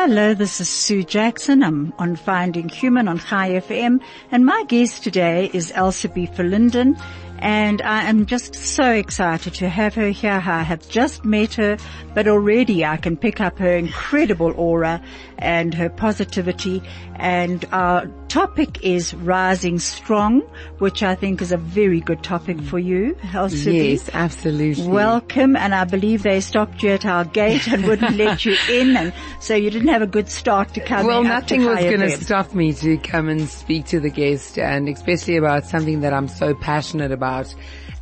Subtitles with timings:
[0.00, 1.60] Hello, this is Sue Jackson.
[1.64, 6.96] I'm on Finding Human on Chai FM and my guest today is Elsubie Verlinden
[7.40, 10.40] and I am just so excited to have her here.
[10.46, 11.78] I have just met her,
[12.14, 15.02] but already I can pick up her incredible aura
[15.36, 16.80] and her positivity.
[17.16, 20.40] And our topic is rising strong,
[20.78, 23.72] which I think is a very good topic for you, Elsa.
[23.72, 24.86] Yes, absolutely.
[24.86, 25.56] Welcome.
[25.56, 28.96] And I believe they stopped you at our gate and wouldn't let you in.
[28.96, 32.10] And so you didn't have a good start to come Well, nothing was going to
[32.10, 36.28] stop me to come and speak to the guest and especially about something that I'm
[36.28, 37.54] so passionate about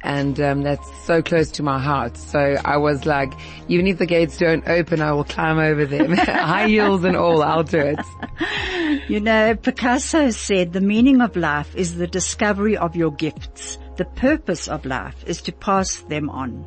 [0.07, 2.17] and um, that's so close to my heart.
[2.17, 3.33] So I was like,
[3.69, 7.43] even if the gates don't open, I will climb over them, high heels and all.
[7.43, 7.99] I'll do it.
[9.09, 13.79] You know, Picasso said the meaning of life is the discovery of your gifts.
[13.97, 16.65] The purpose of life is to pass them on.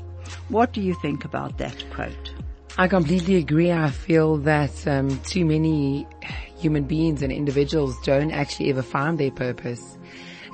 [0.48, 2.34] What do you think about that quote?
[2.78, 3.72] I completely agree.
[3.72, 6.08] I feel that um, too many
[6.58, 9.98] human beings and individuals don't actually ever find their purpose.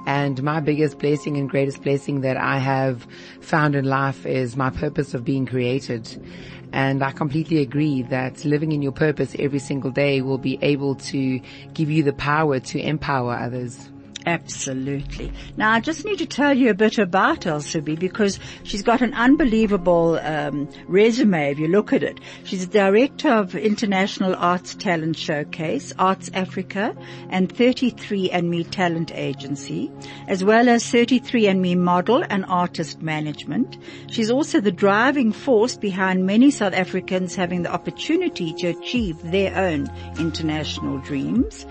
[0.05, 3.07] And my biggest blessing and greatest blessing that I have
[3.41, 6.07] found in life is my purpose of being created.
[6.71, 10.95] And I completely agree that living in your purpose every single day will be able
[10.95, 11.39] to
[11.73, 13.89] give you the power to empower others.
[14.25, 15.31] Absolutely.
[15.55, 19.13] Now I just need to tell you a bit about Elsubie because she's got an
[19.13, 22.19] unbelievable um, resume if you look at it.
[22.43, 26.95] She's the director of International Arts Talent Showcase, Arts Africa,
[27.29, 29.91] and 33andMe Talent Agency,
[30.27, 33.77] as well as 33andMe Model and Artist Management.
[34.09, 39.55] She's also the driving force behind many South Africans having the opportunity to achieve their
[39.55, 39.87] own
[40.17, 41.67] international dreams.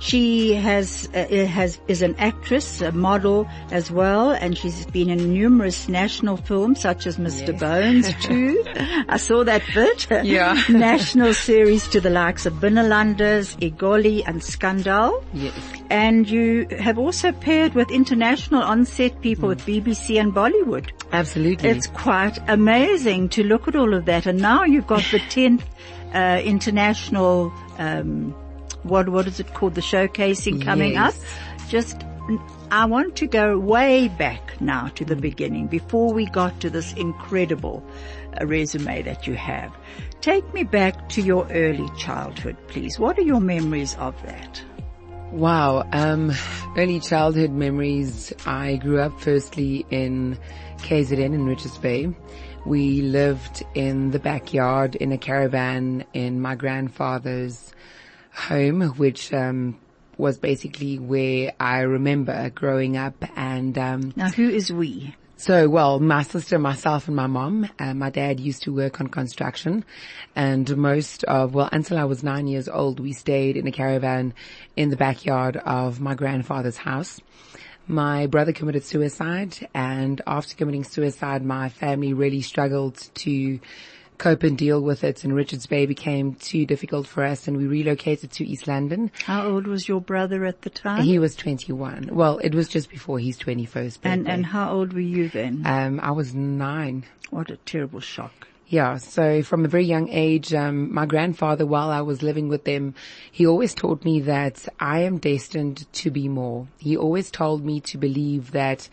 [0.00, 5.32] She has uh, has is an actress, a model as well, and she's been in
[5.32, 7.52] numerous national films such as Mr.
[7.52, 7.60] Yes.
[7.60, 8.64] Bones too.
[9.08, 10.06] I saw that bit.
[10.24, 10.60] Yeah.
[10.68, 15.24] national series to the likes of Binnelanders, Egoli, and Scandal.
[15.32, 15.54] Yes.
[15.90, 19.50] And you have also paired with international on-set people mm.
[19.50, 20.90] with BBC and Bollywood.
[21.12, 21.70] Absolutely.
[21.70, 25.64] It's quite amazing to look at all of that, and now you've got the tenth
[26.14, 27.52] uh, international.
[27.78, 28.34] Um,
[28.82, 29.74] what what is it called?
[29.74, 31.20] The showcasing coming yes.
[31.20, 31.68] up.
[31.68, 32.04] Just
[32.70, 36.92] I want to go way back now to the beginning before we got to this
[36.94, 37.82] incredible
[38.38, 39.74] uh, resume that you have.
[40.20, 42.98] Take me back to your early childhood, please.
[42.98, 44.62] What are your memories of that?
[45.32, 45.88] Wow.
[45.92, 46.32] Um,
[46.76, 48.32] early childhood memories.
[48.44, 50.38] I grew up firstly in
[50.78, 52.14] KZN in Richards Bay.
[52.66, 57.72] We lived in the backyard in a caravan in my grandfather's
[58.38, 59.78] home, which um,
[60.16, 63.24] was basically where I remember growing up.
[63.36, 65.14] And um, now, who is we?
[65.36, 67.70] So, well, my sister, myself, and my mom.
[67.78, 69.84] Uh, my dad used to work on construction,
[70.34, 74.34] and most of well, until I was nine years old, we stayed in a caravan
[74.74, 77.20] in the backyard of my grandfather's house.
[77.86, 83.60] My brother committed suicide, and after committing suicide, my family really struggled to
[84.18, 87.66] cope and deal with it and Richards Bay became too difficult for us and we
[87.66, 89.10] relocated to East London.
[89.24, 91.04] How old was your brother at the time?
[91.04, 92.10] He was 21.
[92.12, 94.10] Well, it was just before his 21st birthday.
[94.10, 95.62] And, and how old were you then?
[95.64, 97.04] Um, I was nine.
[97.30, 98.48] What a terrible shock.
[98.70, 102.64] Yeah, so from a very young age, um, my grandfather, while I was living with
[102.64, 102.94] them,
[103.32, 106.66] he always taught me that I am destined to be more.
[106.76, 108.90] He always told me to believe that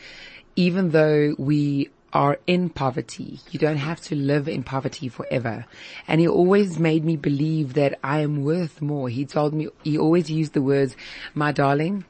[0.56, 3.42] even though we are in poverty.
[3.52, 5.66] You don't have to live in poverty forever.
[6.08, 9.10] And he always made me believe that I am worth more.
[9.10, 10.96] He told me, he always used the words,
[11.34, 12.06] my darling,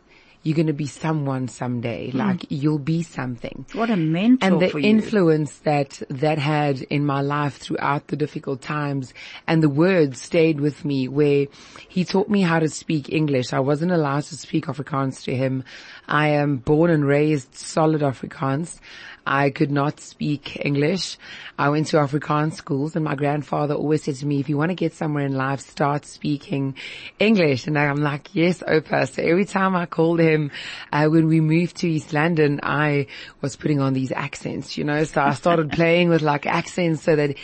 [0.45, 2.11] you're going to be someone someday.
[2.11, 2.13] Mm.
[2.13, 3.65] Like you'll be something.
[3.73, 8.61] What a mentor And the influence that that had in my life throughout the difficult
[8.61, 9.11] times
[9.47, 11.47] and the words stayed with me where
[11.89, 13.53] he taught me how to speak English.
[13.53, 15.63] I wasn't allowed to speak Afrikaans to him.
[16.07, 18.79] I am born and raised solid Afrikaans.
[19.25, 21.17] I could not speak English.
[21.57, 24.69] I went to Afrikaans schools and my grandfather always said to me, if you want
[24.69, 26.75] to get somewhere in life, start speaking
[27.19, 27.67] English.
[27.67, 29.09] And I'm like, yes, Opa.
[29.09, 30.51] So every time I called him,
[30.91, 33.07] uh, when we moved to East London, I
[33.41, 37.15] was putting on these accents, you know, so I started playing with like accents so
[37.15, 37.35] that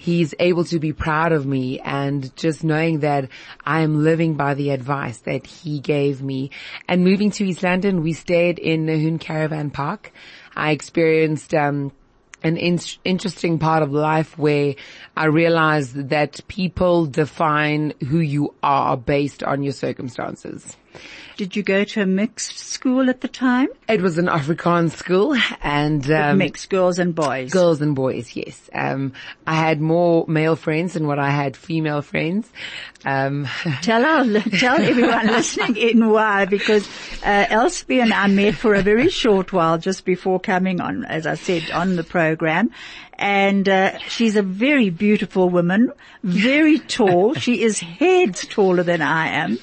[0.00, 3.28] he's able to be proud of me and just knowing that
[3.66, 6.50] I am living by the advice that he gave me.
[6.88, 10.10] And moving to East London, we stayed in Nahoon Caravan Park.
[10.56, 11.92] I experienced, um,
[12.42, 14.74] an in- interesting part of life where
[15.16, 20.76] I realized that people define who you are based on your circumstances.
[21.40, 23.68] Did you go to a mixed school at the time?
[23.88, 27.50] It was an Afrikaans school and, um, mixed girls and boys.
[27.50, 28.68] Girls and boys, yes.
[28.74, 29.14] Um,
[29.46, 32.46] I had more male friends than what I had female friends.
[33.06, 33.48] Um,
[33.80, 36.86] tell our, tell everyone listening in why, because
[37.24, 41.26] uh, Elspie and I met for a very short while just before coming on, as
[41.26, 42.70] I said, on the program.
[43.14, 45.92] And uh, she's a very beautiful woman,
[46.22, 47.34] very tall.
[47.34, 49.58] she is heads taller than I am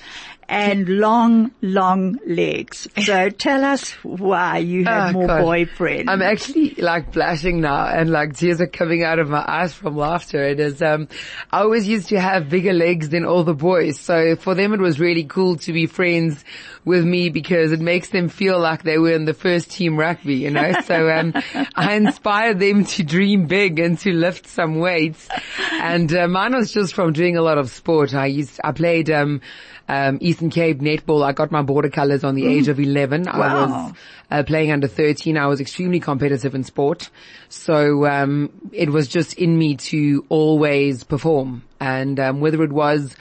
[0.49, 2.87] and long, long legs.
[3.03, 5.41] So tell us why you have oh, more God.
[5.41, 6.05] boyfriends.
[6.07, 9.97] I'm actually like blushing now and like tears are coming out of my eyes from
[9.97, 10.41] laughter.
[10.41, 11.09] It is, um,
[11.51, 13.99] I always used to have bigger legs than all the boys.
[13.99, 16.43] So for them it was really cool to be friends
[16.85, 20.35] with me because it makes them feel like they were in the first team rugby,
[20.35, 20.71] you know?
[20.85, 21.33] So, um,
[21.75, 25.27] I inspired them to dream big and to lift some weights.
[25.73, 28.13] And, uh, mine was just from doing a lot of sport.
[28.13, 29.41] I used, I played, um,
[29.87, 31.23] um, Eastern Cape netball.
[31.23, 32.51] I got my border colors on the mm.
[32.51, 33.23] age of 11.
[33.23, 33.33] Wow.
[33.33, 33.93] I was
[34.31, 35.37] uh, playing under 13.
[35.37, 37.09] I was extremely competitive in sport.
[37.49, 41.63] So, um, it was just in me to always perform.
[41.79, 43.15] And, um, whether it was,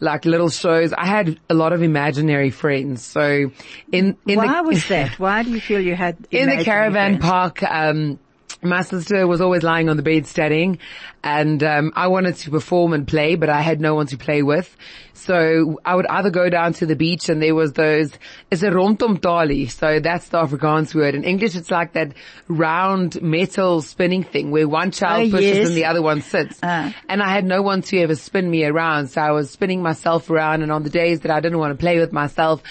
[0.00, 0.92] like little shows.
[0.92, 3.02] I had a lot of imaginary friends.
[3.02, 3.50] So
[3.90, 5.18] in, in Why the, was that?
[5.18, 7.24] Why do you feel you had in the caravan friends?
[7.24, 8.18] park, um,
[8.62, 10.78] my sister was always lying on the bed studying
[11.22, 14.42] and um, I wanted to perform and play, but I had no one to play
[14.42, 14.76] with.
[15.14, 18.12] So I would either go down to the beach and there was those,
[18.50, 19.70] it's a rondomtalie.
[19.70, 21.14] So that's the Afrikaans word.
[21.14, 22.12] In English, it's like that
[22.48, 25.66] round metal spinning thing where one child oh, pushes yes.
[25.68, 26.62] and the other one sits.
[26.62, 26.92] Uh.
[27.08, 29.08] And I had no one to ever spin me around.
[29.08, 31.78] So I was spinning myself around and on the days that I didn't want to
[31.78, 32.62] play with myself,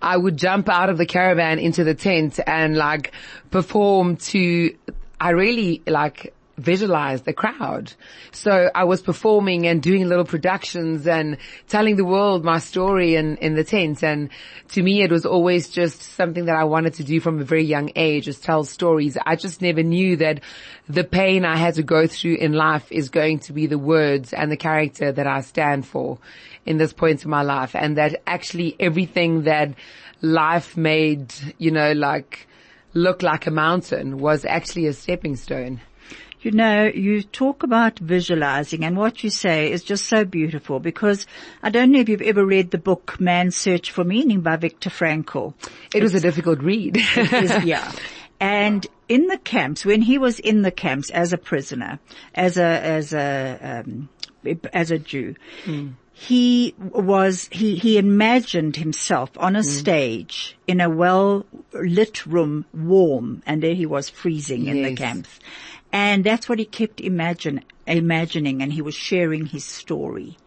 [0.00, 3.12] I would jump out of the caravan into the tent and like
[3.50, 4.76] perform to
[5.24, 7.94] I really like visualize the crowd.
[8.30, 13.38] So I was performing and doing little productions and telling the world my story in,
[13.38, 14.04] in the tent.
[14.04, 14.28] And
[14.72, 17.64] to me, it was always just something that I wanted to do from a very
[17.64, 19.16] young age, is tell stories.
[19.24, 20.42] I just never knew that
[20.90, 24.34] the pain I had to go through in life is going to be the words
[24.34, 26.18] and the character that I stand for
[26.66, 27.74] in this point in my life.
[27.74, 29.74] And that actually everything that
[30.20, 32.46] life made, you know, like,
[32.94, 35.80] look like a mountain was actually a stepping stone.
[36.40, 41.26] You know, you talk about visualizing and what you say is just so beautiful because
[41.62, 44.90] I don't know if you've ever read the book Man's Search for Meaning by Viktor
[44.90, 45.54] Frankl.
[45.94, 46.96] It it's, was a difficult read.
[47.16, 47.90] yeah.
[48.40, 51.98] And in the camps, when he was in the camps as a prisoner,
[52.34, 54.10] as a, as a, um,
[54.74, 59.64] as a Jew, mm he was, he, he imagined himself on a mm.
[59.64, 64.76] stage in a well lit room, warm, and there he was freezing yes.
[64.76, 65.40] in the camps.
[65.92, 70.38] And that's what he kept imagine, imagining and he was sharing his story.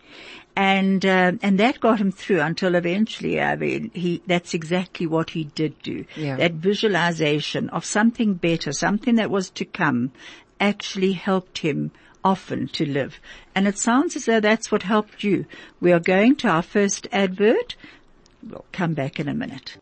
[0.55, 5.31] And, uh, and that got him through until eventually, I mean, he, that's exactly what
[5.31, 6.05] he did do.
[6.15, 6.37] Yeah.
[6.37, 10.13] That visualization of something better, something that was to come
[10.59, 11.91] actually helped him
[12.27, 13.19] often to live.
[13.55, 15.45] And it sounds as though that's what helped you.
[15.79, 17.75] We are going to our first advert.
[18.47, 19.77] We'll come back in a minute.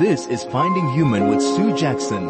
[0.00, 2.28] This is Finding Human with Sue Jackson,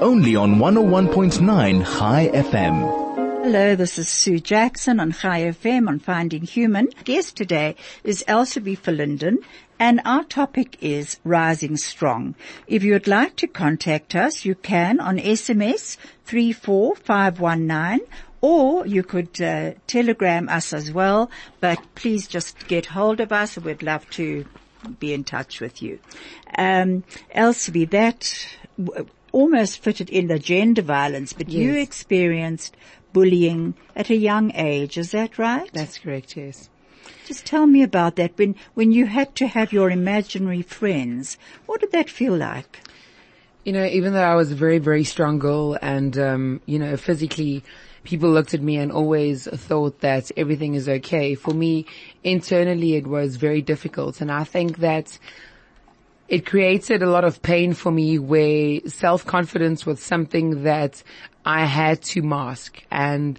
[0.00, 3.01] only on 101.9 Chai FM.
[3.44, 6.86] Hello, this is Sue Jackson on Chai FM on Finding Human.
[7.02, 9.38] Guest today is Elsie Verlinden
[9.80, 12.36] and our topic is Rising Strong.
[12.68, 18.06] If you would like to contact us, you can on SMS 34519
[18.40, 23.58] or you could uh, telegram us as well, but please just get hold of us.
[23.58, 24.46] We'd love to
[25.00, 25.98] be in touch with you.
[26.56, 31.60] Um, Elsie, that w- almost fitted in the gender violence, but yes.
[31.60, 32.76] you experienced
[33.12, 34.98] bullying at a young age.
[34.98, 35.70] Is that right?
[35.72, 36.68] That's correct, yes.
[37.26, 38.36] Just tell me about that.
[38.36, 42.80] When, when you had to have your imaginary friends, what did that feel like?
[43.64, 46.96] You know, even though I was a very, very strong girl and, um, you know,
[46.96, 47.62] physically,
[48.02, 51.36] people looked at me and always thought that everything is okay.
[51.36, 51.86] For me,
[52.24, 54.20] internally, it was very difficult.
[54.20, 55.16] And I think that
[56.28, 61.02] it created a lot of pain for me where self-confidence was something that
[61.44, 63.38] I had to mask and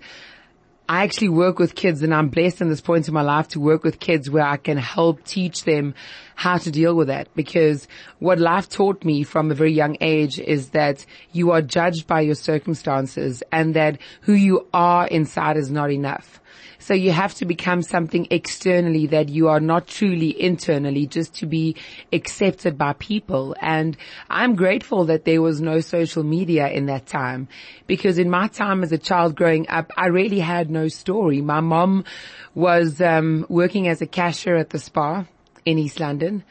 [0.89, 3.60] I actually work with kids and I'm blessed in this point in my life to
[3.60, 5.95] work with kids where I can help teach them
[6.36, 7.88] how to deal with that because
[8.19, 12.22] what life taught me from a very young age is that you are judged by
[12.22, 16.41] your circumstances and that who you are inside is not enough.
[16.79, 21.45] So you have to become something externally that you are not truly internally just to
[21.45, 21.75] be
[22.12, 23.55] accepted by people.
[23.62, 23.95] And
[24.29, 27.48] I'm grateful that there was no social media in that time
[27.88, 31.41] because in my time as a child growing up, I really had no story.
[31.41, 32.03] My mom
[32.53, 35.25] was um, working as a cashier at the spa
[35.65, 36.43] in East London.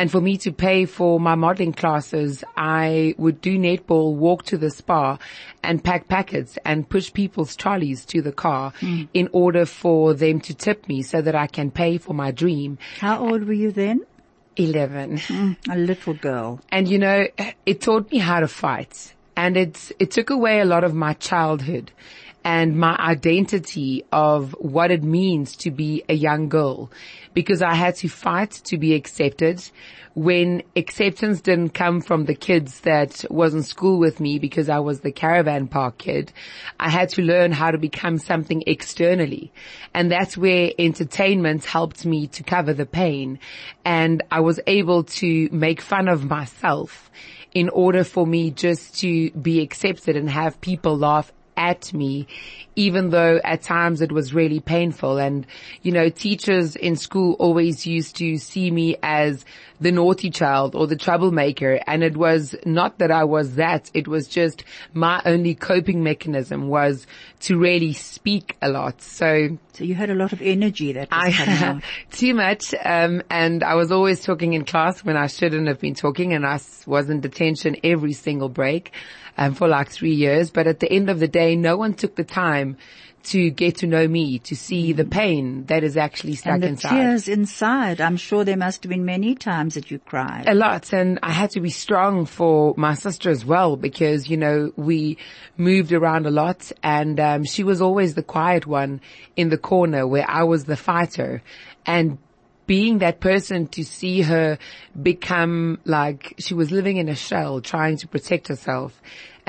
[0.00, 4.56] And for me to pay for my modeling classes, I would do netball, walk to
[4.56, 5.18] the spa
[5.62, 9.10] and pack packets and push people's trolleys to the car mm.
[9.12, 12.78] in order for them to tip me so that I can pay for my dream.
[12.98, 14.06] How old were you then?
[14.56, 15.18] 11.
[15.18, 16.62] Mm, a little girl.
[16.72, 17.26] And you know,
[17.66, 21.12] it taught me how to fight and it's, it took away a lot of my
[21.12, 21.92] childhood
[22.42, 26.90] and my identity of what it means to be a young girl
[27.34, 29.62] because I had to fight to be accepted
[30.14, 34.80] when acceptance didn't come from the kids that was in school with me because I
[34.80, 36.32] was the caravan park kid.
[36.80, 39.52] I had to learn how to become something externally.
[39.94, 43.38] And that's where entertainment helped me to cover the pain.
[43.84, 47.10] And I was able to make fun of myself
[47.52, 52.26] in order for me just to be accepted and have people laugh at me,
[52.80, 55.18] even though at times it was really painful.
[55.18, 55.46] And,
[55.82, 59.44] you know, teachers in school always used to see me as
[59.82, 61.78] the naughty child or the troublemaker.
[61.86, 63.90] And it was not that I was that.
[63.92, 67.06] It was just my only coping mechanism was
[67.40, 69.02] to really speak a lot.
[69.02, 72.74] So, so you had a lot of energy that was I, too much.
[72.82, 76.46] Um, and I was always talking in class when I shouldn't have been talking and
[76.46, 78.92] I was in detention every single break
[79.36, 80.50] um, for like three years.
[80.50, 82.69] But at the end of the day, no one took the time
[83.22, 86.68] to get to know me, to see the pain that is actually stuck and the
[86.68, 86.90] inside.
[86.90, 88.00] tears inside.
[88.00, 90.48] I'm sure there must have been many times that you cried.
[90.48, 90.92] A lot.
[90.92, 95.18] And I had to be strong for my sister as well because, you know, we
[95.56, 99.00] moved around a lot and, um, she was always the quiet one
[99.36, 101.42] in the corner where I was the fighter
[101.84, 102.18] and
[102.66, 104.56] being that person to see her
[105.02, 109.00] become like she was living in a shell trying to protect herself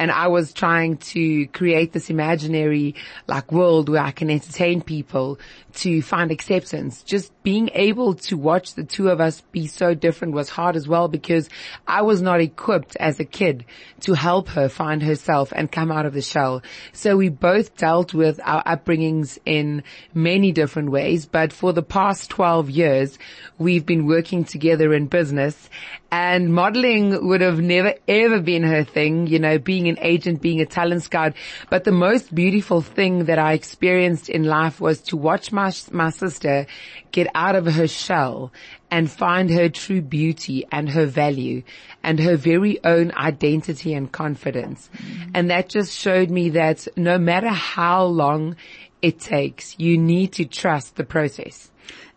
[0.01, 2.96] and I was trying to create this imaginary
[3.27, 5.38] like world where I can entertain people
[5.74, 7.03] to find acceptance.
[7.03, 10.88] Just being able to watch the two of us be so different was hard as
[10.88, 11.50] well because
[11.88, 13.63] I was not equipped as a kid
[14.00, 16.63] to help her find herself and come out of the shell.
[16.93, 19.84] So we both dealt with our upbringings in
[20.15, 23.20] many different ways, but for the past 12 years,
[23.60, 25.70] we've been working together in business
[26.12, 30.60] and modeling would have never ever been her thing, you know, being an agent, being
[30.60, 31.34] a talent scout.
[31.70, 36.10] But the most beautiful thing that I experienced in life was to watch my, my
[36.10, 36.68] sister
[37.12, 38.51] get out of her shell
[38.89, 41.63] and find her true beauty and her value
[42.03, 44.89] and her very own identity and confidence.
[44.94, 45.32] Mm-hmm.
[45.34, 48.58] And that just showed me that no matter how long
[49.01, 51.72] it takes, you need to trust the process.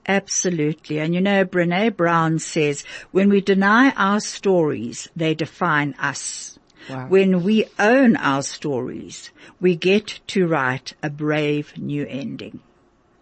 [0.06, 0.99] Absolutely.
[0.99, 6.58] And you know, Brene Brown says, when we deny our stories, they define us.
[6.88, 7.06] Wow.
[7.08, 9.30] When we own our stories,
[9.61, 12.61] we get to write a brave new ending.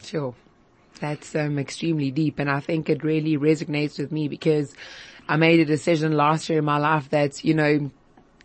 [0.03, 0.35] Sure.
[1.01, 4.75] That's um, extremely deep and I think it really resonates with me because
[5.29, 7.91] I made a decision last year in my life that, you know,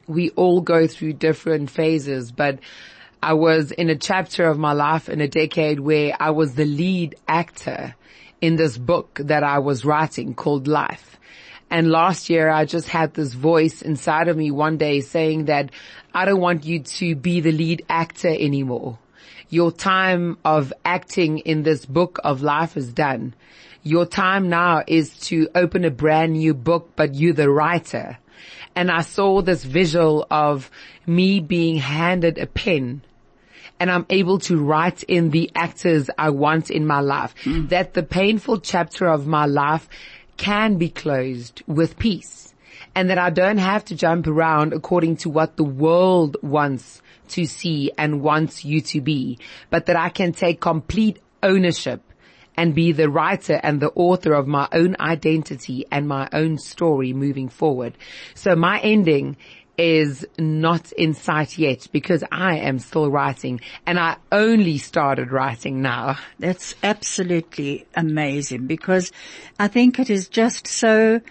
[0.07, 2.59] we all go through different phases, but
[3.21, 6.65] I was in a chapter of my life in a decade where I was the
[6.65, 7.95] lead actor
[8.41, 11.19] in this book that I was writing called Life.
[11.69, 15.71] And last year I just had this voice inside of me one day saying that
[16.13, 18.99] I don't want you to be the lead actor anymore.
[19.49, 23.33] Your time of acting in this book of life is done.
[23.83, 28.17] Your time now is to open a brand new book, but you the writer.
[28.75, 30.69] And I saw this visual of
[31.05, 33.01] me being handed a pen
[33.79, 37.33] and I'm able to write in the actors I want in my life.
[37.43, 37.69] Mm.
[37.69, 39.87] That the painful chapter of my life
[40.37, 42.53] can be closed with peace
[42.95, 47.45] and that I don't have to jump around according to what the world wants to
[47.45, 52.01] see and wants you to be, but that I can take complete ownership
[52.55, 57.13] and be the writer and the author of my own identity and my own story
[57.13, 57.95] moving forward.
[58.33, 59.37] So my ending
[59.77, 65.81] is not in sight yet because I am still writing and I only started writing
[65.81, 66.17] now.
[66.39, 69.11] That's absolutely amazing because
[69.59, 71.21] I think it is just so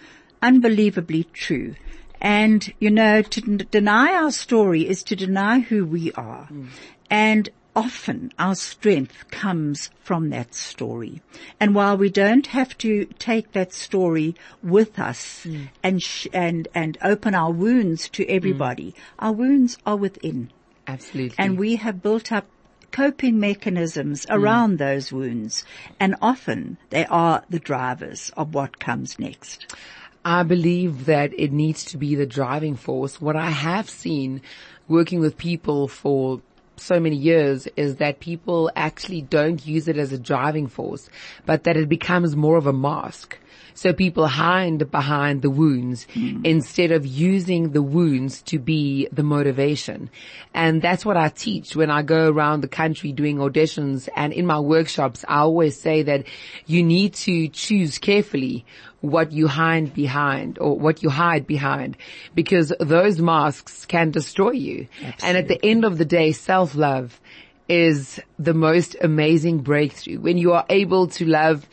[0.43, 1.75] unbelievably true.
[2.21, 6.49] And, you know, to deny our story is to deny who we are.
[6.51, 6.69] Mm.
[7.11, 11.21] And often our strength comes from that story.
[11.61, 15.65] And while we don't have to take that story with us hmm.
[15.83, 18.31] and, sh- and, and open our wounds to hmm.
[18.31, 20.51] everybody, our wounds are within.
[20.87, 21.37] Absolutely.
[21.39, 22.47] And we have built up
[22.91, 24.33] coping mechanisms hmm.
[24.33, 25.65] around those wounds.
[26.01, 29.77] And often they are the drivers of what comes next.
[30.25, 33.21] I believe that it needs to be the driving force.
[33.21, 34.41] What I have seen
[34.89, 36.41] working with people for
[36.81, 41.09] so many years is that people actually don't use it as a driving force,
[41.45, 43.39] but that it becomes more of a mask.
[43.77, 46.41] So people hide behind the wounds hmm.
[46.45, 50.09] instead of using the wounds to be the motivation.
[50.55, 54.47] And that's what I teach when I go around the country doing auditions and in
[54.47, 56.25] my workshops, I always say that
[56.65, 58.65] you need to choose carefully
[59.11, 61.97] what you hide behind or what you hide behind
[62.35, 64.89] because those masks can destroy you.
[65.23, 67.21] And at the end of the day, self-love
[67.69, 71.67] is the most amazing breakthrough when you are able to love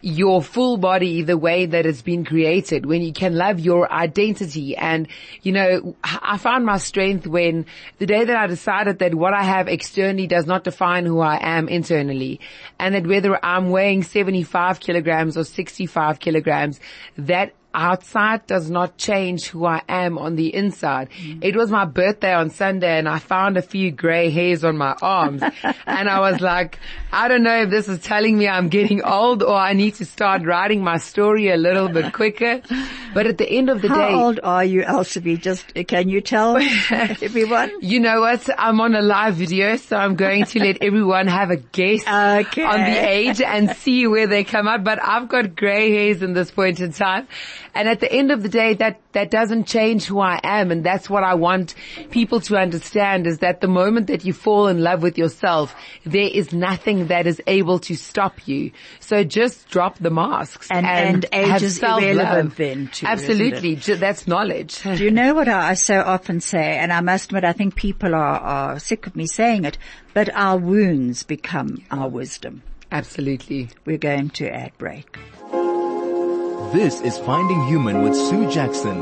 [0.00, 4.76] your full body the way that it's been created, when you can love your identity.
[4.76, 5.08] And,
[5.42, 7.66] you know, I found my strength when
[7.98, 11.38] the day that I decided that what I have externally does not define who I
[11.40, 12.40] am internally.
[12.78, 16.80] And that whether I'm weighing 75 kilograms or 65 kilograms,
[17.16, 21.10] that outside does not change who I am on the inside.
[21.10, 21.44] Mm.
[21.44, 24.96] It was my birthday on Sunday and I found a few gray hairs on my
[25.02, 25.42] arms
[25.86, 26.78] and I was like,
[27.12, 30.04] I don't know if this is telling me I'm getting old or I need to
[30.04, 32.62] start writing my story a little bit quicker.
[33.14, 35.40] But at the end of the How day, How old are you, Elsubie?
[35.40, 36.56] Just, can you tell
[36.90, 37.70] everyone?
[37.80, 38.48] you know what?
[38.58, 42.62] I'm on a live video, so I'm going to let everyone have a guess Okay.
[42.64, 44.84] on the age and see where they come out.
[44.84, 47.26] But I've got grey hairs in this point in time.
[47.74, 50.70] And at the end of the day, that, that doesn't change who I am.
[50.70, 51.74] And that's what I want
[52.10, 55.74] people to understand is that the moment that you fall in love with yourself,
[56.04, 58.72] there is nothing that is able to stop you.
[59.00, 63.54] So just drop the masks And- and, and age is irrelevant then too, isn't it?
[63.54, 63.94] Absolutely.
[63.96, 64.82] That's knowledge.
[64.82, 66.76] Do you know what I so often say?
[66.76, 69.78] And I must admit, I think people are, are sick of me saying it,
[70.14, 72.62] but our wounds become our wisdom.
[72.90, 73.68] Absolutely.
[73.84, 75.18] We're going to ad break.
[76.72, 78.98] This is Finding Human with Sue Jackson.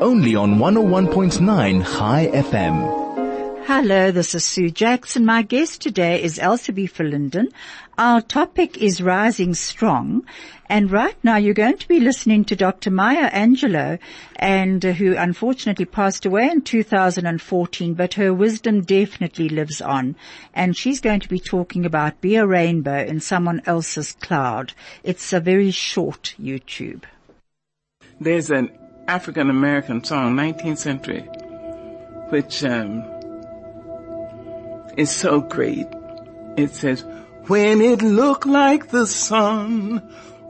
[0.00, 3.02] Only on 101.9 Chai FM.
[3.64, 5.24] Hello, this is Sue Jackson.
[5.24, 7.52] My guest today is Elsubie Verlinden.
[7.96, 10.26] Our topic is Rising Strong.
[10.72, 12.90] And right now you're going to be listening to Dr.
[12.90, 13.98] Maya Angelou
[14.36, 20.16] and uh, who unfortunately passed away in 2014, but her wisdom definitely lives on.
[20.54, 24.72] And she's going to be talking about Be a Rainbow in Someone Else's Cloud.
[25.04, 27.02] It's a very short YouTube.
[28.18, 28.70] There's an
[29.06, 31.20] African American song, 19th century,
[32.30, 33.04] which um,
[34.96, 35.88] is so great.
[36.56, 37.04] It says,
[37.48, 40.00] "When it looked like the sun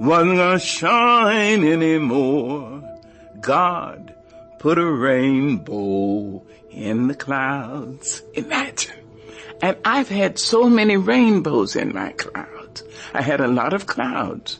[0.02, 2.82] wasn't gonna shine anymore,
[3.40, 4.14] God
[4.58, 8.94] put a rainbow in the clouds." Imagine.
[9.60, 12.82] And I've had so many rainbows in my clouds.
[13.14, 14.58] I had a lot of clouds.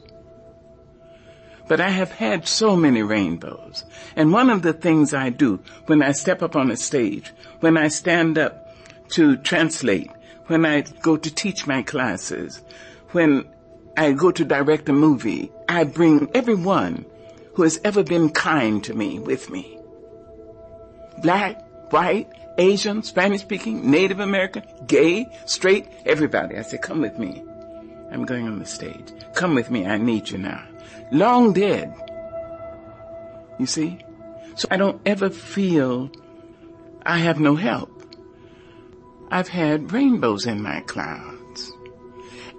[1.67, 3.85] But I have had so many rainbows.
[4.15, 7.77] And one of the things I do when I step up on a stage, when
[7.77, 8.75] I stand up
[9.11, 10.11] to translate,
[10.47, 12.61] when I go to teach my classes,
[13.13, 13.47] when
[13.97, 17.05] I go to direct a movie, I bring everyone
[17.55, 19.79] who has ever been kind to me with me.
[21.23, 26.57] Black, white, Asian, Spanish speaking, Native American, gay, straight, everybody.
[26.57, 27.43] I say, come with me.
[28.11, 29.13] I'm going on the stage.
[29.35, 29.87] Come with me.
[29.87, 30.63] I need you now.
[31.11, 31.95] Long dead.
[33.59, 33.99] You see?
[34.55, 36.11] So I don't ever feel
[37.05, 37.91] I have no help.
[39.31, 41.42] I've had rainbows in my clouds.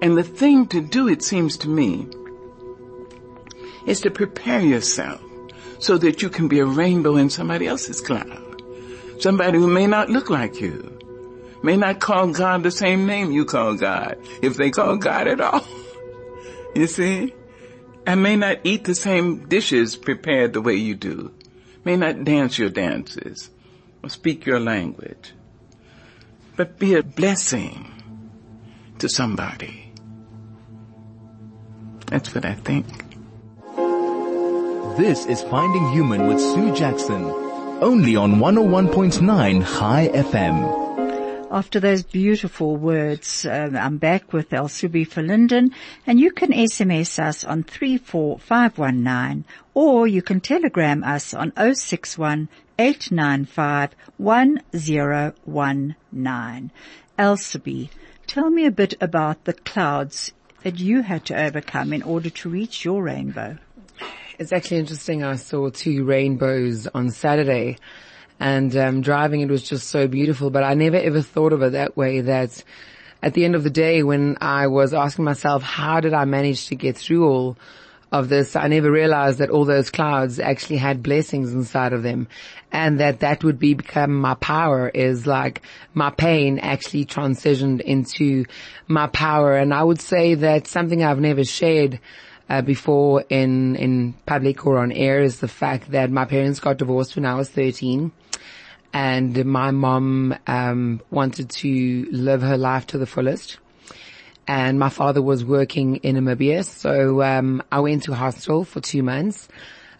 [0.03, 2.09] And the thing to do, it seems to me,
[3.85, 5.21] is to prepare yourself
[5.79, 8.61] so that you can be a rainbow in somebody else's cloud.
[9.19, 10.99] Somebody who may not look like you,
[11.63, 15.39] may not call God the same name you call God, if they call God at
[15.39, 15.65] all.
[16.75, 17.33] You see?
[18.07, 21.31] I may not eat the same dishes prepared the way you do,
[21.85, 23.51] may not dance your dances,
[24.03, 25.33] or speak your language,
[26.57, 27.93] but be a blessing
[28.97, 29.82] to somebody.
[32.13, 32.85] That's what I think.
[34.97, 37.23] This is Finding Human with Sue Jackson.
[37.81, 41.49] Only on 101.9 Chai FM.
[41.49, 45.71] after those beautiful words, um, I'm back with Elsubie Verlinden,
[46.05, 52.47] and you can SMS us on 34519 or you can telegram us on 061
[52.77, 56.71] 895 1019.
[57.17, 57.89] Elsubie,
[58.27, 60.31] tell me a bit about the clouds
[60.63, 63.57] that you had to overcome in order to reach your rainbow.
[64.39, 65.23] It's actually interesting.
[65.23, 67.77] I saw two rainbows on Saturday
[68.39, 71.73] and um, driving it was just so beautiful, but I never ever thought of it
[71.73, 72.63] that way that
[73.21, 76.67] at the end of the day when I was asking myself, how did I manage
[76.67, 77.57] to get through all
[78.13, 82.27] of this, I never realized that all those clouds actually had blessings inside of them
[82.71, 85.63] and that that would be become my power is like
[85.95, 88.45] my pain actually transitioned into
[88.87, 89.57] my power.
[89.57, 91.99] And I would say that something I've never shared
[92.49, 96.77] uh, before in, in public or on air is the fact that my parents got
[96.77, 98.11] divorced when I was 13
[98.93, 103.57] and my mom, um, wanted to live her life to the fullest
[104.47, 106.65] and my father was working in Namibia.
[106.65, 109.47] So, um, I went to hospital for two months.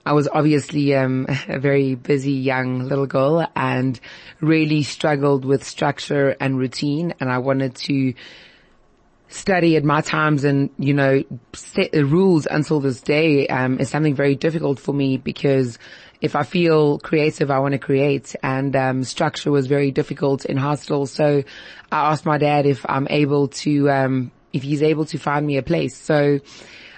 [0.06, 4.00] I was obviously, um, a very busy young little girl and
[4.42, 7.14] really struggled with structure and routine.
[7.20, 8.14] And I wanted to
[9.30, 13.90] study at my times and, you know, set the rules until this day, um, is
[13.90, 15.80] something very difficult for me because
[16.24, 20.56] if I feel creative, I want to create and, um, structure was very difficult in
[20.56, 21.06] hostel.
[21.06, 21.44] So
[21.92, 25.58] I asked my dad if I'm able to, um, if he's able to find me
[25.58, 25.98] a place.
[25.98, 26.40] So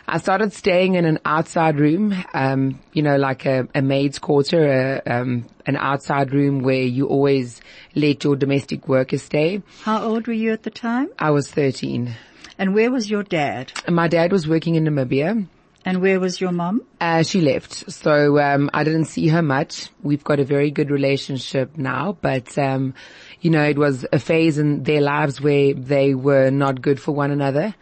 [0.08, 5.02] I started staying in an outside room, um, you know, like a, a maid's quarter,
[5.08, 7.62] a, um, an outside room where you always
[7.96, 9.64] let your domestic workers stay.
[9.82, 11.10] How old were you at the time?
[11.18, 12.14] I was 13.
[12.60, 13.74] And where was your dad?
[13.88, 15.48] And my dad was working in Namibia.
[15.86, 16.82] And where was your mom?
[17.00, 17.92] Uh, she left.
[17.92, 19.90] So, um, I didn't see her much.
[20.02, 22.96] We've got a very good relationship now, but, um,
[23.40, 27.12] you know, it was a phase in their lives where they were not good for
[27.14, 27.76] one another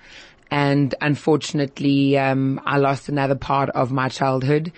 [0.53, 4.71] and unfortunately, um, I lost another part of my childhood.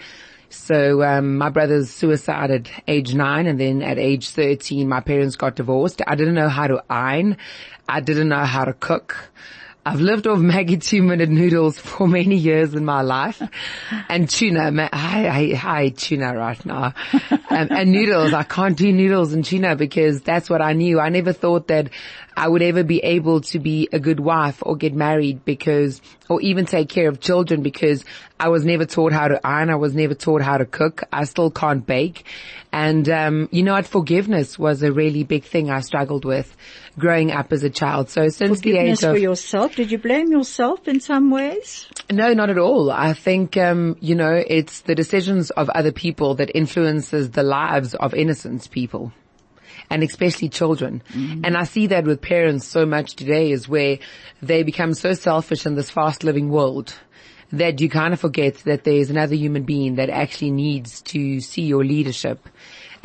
[0.47, 5.35] So um, my brother's suicide at age nine, and then at age thirteen, my parents
[5.35, 6.01] got divorced.
[6.07, 7.35] I didn't know how to iron.
[7.89, 9.31] I didn't know how to cook.
[9.87, 13.39] I've lived off Maggi two minute noodles for many years in my life
[14.09, 14.89] and tuna.
[14.91, 15.27] I,
[15.61, 16.95] I, I tuna right now.
[17.21, 18.33] Um, and noodles.
[18.33, 20.99] I can't do noodles and tuna because that's what I knew.
[20.99, 21.91] I never thought that
[22.35, 26.41] I would ever be able to be a good wife or get married because, or
[26.41, 28.03] even take care of children because
[28.39, 29.69] I was never taught how to iron.
[29.69, 31.03] I was never taught how to cook.
[31.13, 32.25] I still can't bake.
[32.71, 33.85] And, um, you know what?
[33.85, 36.57] Forgiveness was a really big thing I struggled with
[36.97, 38.09] growing up as a child.
[38.09, 39.11] So since the age of...
[39.11, 41.87] for yourself, did you blame yourself in some ways?
[42.11, 42.91] No, not at all.
[42.91, 47.95] I think, um, you know, it's the decisions of other people that influences the lives
[47.95, 49.11] of innocent people
[49.89, 51.03] and especially children.
[51.09, 51.41] Mm-hmm.
[51.43, 53.99] And I see that with parents so much today is where
[54.41, 56.93] they become so selfish in this fast living world
[57.51, 61.63] that you kind of forget that there's another human being that actually needs to see
[61.63, 62.49] your leadership.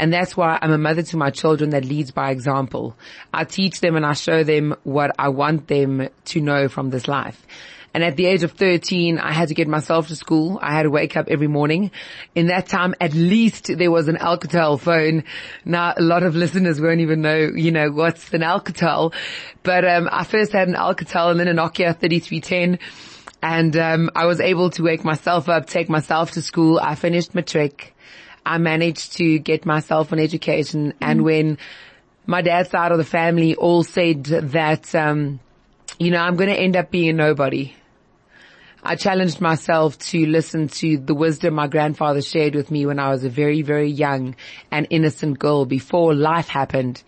[0.00, 2.96] And that's why I'm a mother to my children that leads by example.
[3.34, 7.06] I teach them and I show them what I want them to know from this
[7.06, 7.46] life.
[7.92, 10.58] And at the age of 13, I had to get myself to school.
[10.62, 11.90] I had to wake up every morning.
[12.34, 15.24] In that time, at least there was an Alcatel phone.
[15.66, 19.12] Now, a lot of listeners won't even know, you know, what's an Alcatel.
[19.62, 22.78] But, um, I first had an Alcatel and then a Nokia 3310.
[23.42, 26.80] And, um, I was able to wake myself up, take myself to school.
[26.80, 27.94] I finished matric.
[28.44, 30.94] I managed to get myself an education.
[31.00, 31.24] And mm.
[31.24, 31.58] when
[32.26, 35.40] my dad's side of the family all said that, um,
[35.98, 37.74] you know, I'm going to end up being a nobody.
[38.82, 43.10] I challenged myself to listen to the wisdom my grandfather shared with me when I
[43.10, 44.36] was a very, very young
[44.70, 47.02] and innocent girl before life happened.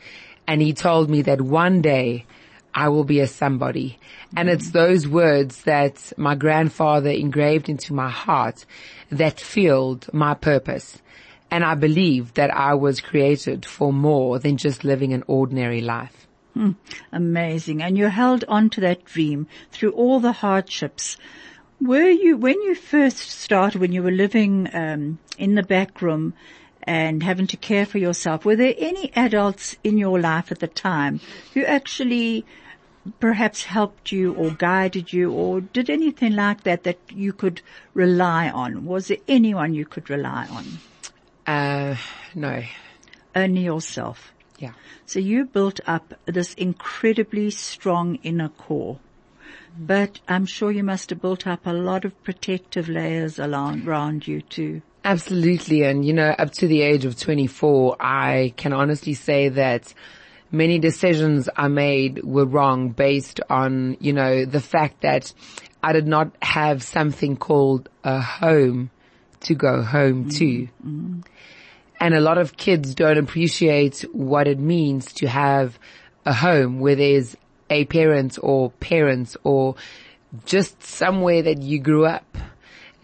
[0.47, 2.27] And he told me that one day
[2.75, 3.99] I will be a somebody.
[4.37, 8.66] And it's those words that my grandfather engraved into my heart
[9.11, 11.01] that filled my purpose.
[11.53, 16.27] And I believe that I was created for more than just living an ordinary life.
[16.55, 16.73] Hmm.
[17.12, 17.83] Amazing.
[17.83, 21.17] And you held on to that dream through all the hardships
[21.83, 26.33] were you, when you first started, when you were living um, in the back room
[26.85, 30.69] and having to care for yourself, were there any adults in your life at the
[30.69, 31.21] time
[31.55, 32.47] who actually
[33.19, 37.61] perhaps helped you or guided you or did anything like that that you could
[37.95, 38.87] rely on?
[38.87, 40.79] Was there anyone you could rely on?
[41.46, 41.96] Uh,
[42.35, 42.62] no.
[43.35, 44.33] Only yourself.
[44.59, 44.72] Yeah.
[45.07, 48.98] So you built up this incredibly strong inner core.
[49.78, 54.42] But I'm sure you must have built up a lot of protective layers around you
[54.42, 54.83] too.
[55.05, 55.83] Absolutely.
[55.83, 59.92] And you know, up to the age of 24, I can honestly say that
[60.50, 65.33] many decisions I made were wrong based on, you know, the fact that
[65.83, 68.90] I did not have something called a home
[69.44, 70.28] to go home mm-hmm.
[70.31, 70.62] to.
[70.64, 71.20] Mm-hmm.
[72.00, 75.78] And a lot of kids don't appreciate what it means to have
[76.26, 77.37] a home where there's
[77.70, 79.76] a parent or parents or
[80.44, 82.37] just somewhere that you grew up.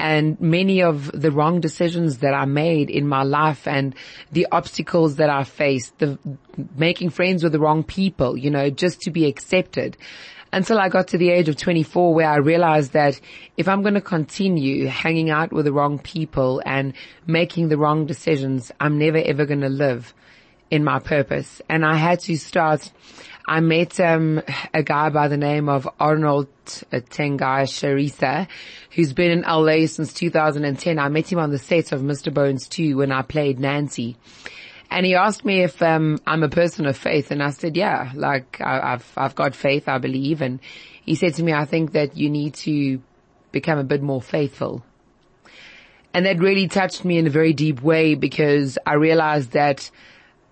[0.01, 3.97] And many of the wrong decisions that I made in my life and
[4.31, 6.19] the obstacles that I faced, the
[6.77, 9.97] making friends with the wrong people, you know, just to be accepted
[10.53, 13.21] until I got to the age of 24 where I realized that
[13.57, 16.95] if I'm going to continue hanging out with the wrong people and
[17.27, 20.15] making the wrong decisions, I'm never ever going to live
[20.71, 21.63] in my purpose.
[21.69, 22.93] And I had to start,
[23.47, 24.43] I met um,
[24.75, 26.49] a guy by the name of Arnold
[26.93, 28.49] uh, Tengai Sharisa,
[28.91, 30.99] who's been in LA since 2010.
[30.99, 32.33] I met him on the set of Mr.
[32.33, 34.17] Bones 2 when I played Nancy.
[34.91, 38.11] And he asked me if um, I'm a person of faith, and I said, "Yeah,
[38.15, 40.61] like I, I've I've got faith, I believe." And
[41.05, 43.01] he said to me, "I think that you need to
[43.53, 44.83] become a bit more faithful."
[46.15, 49.91] And that really touched me in a very deep way because I realized that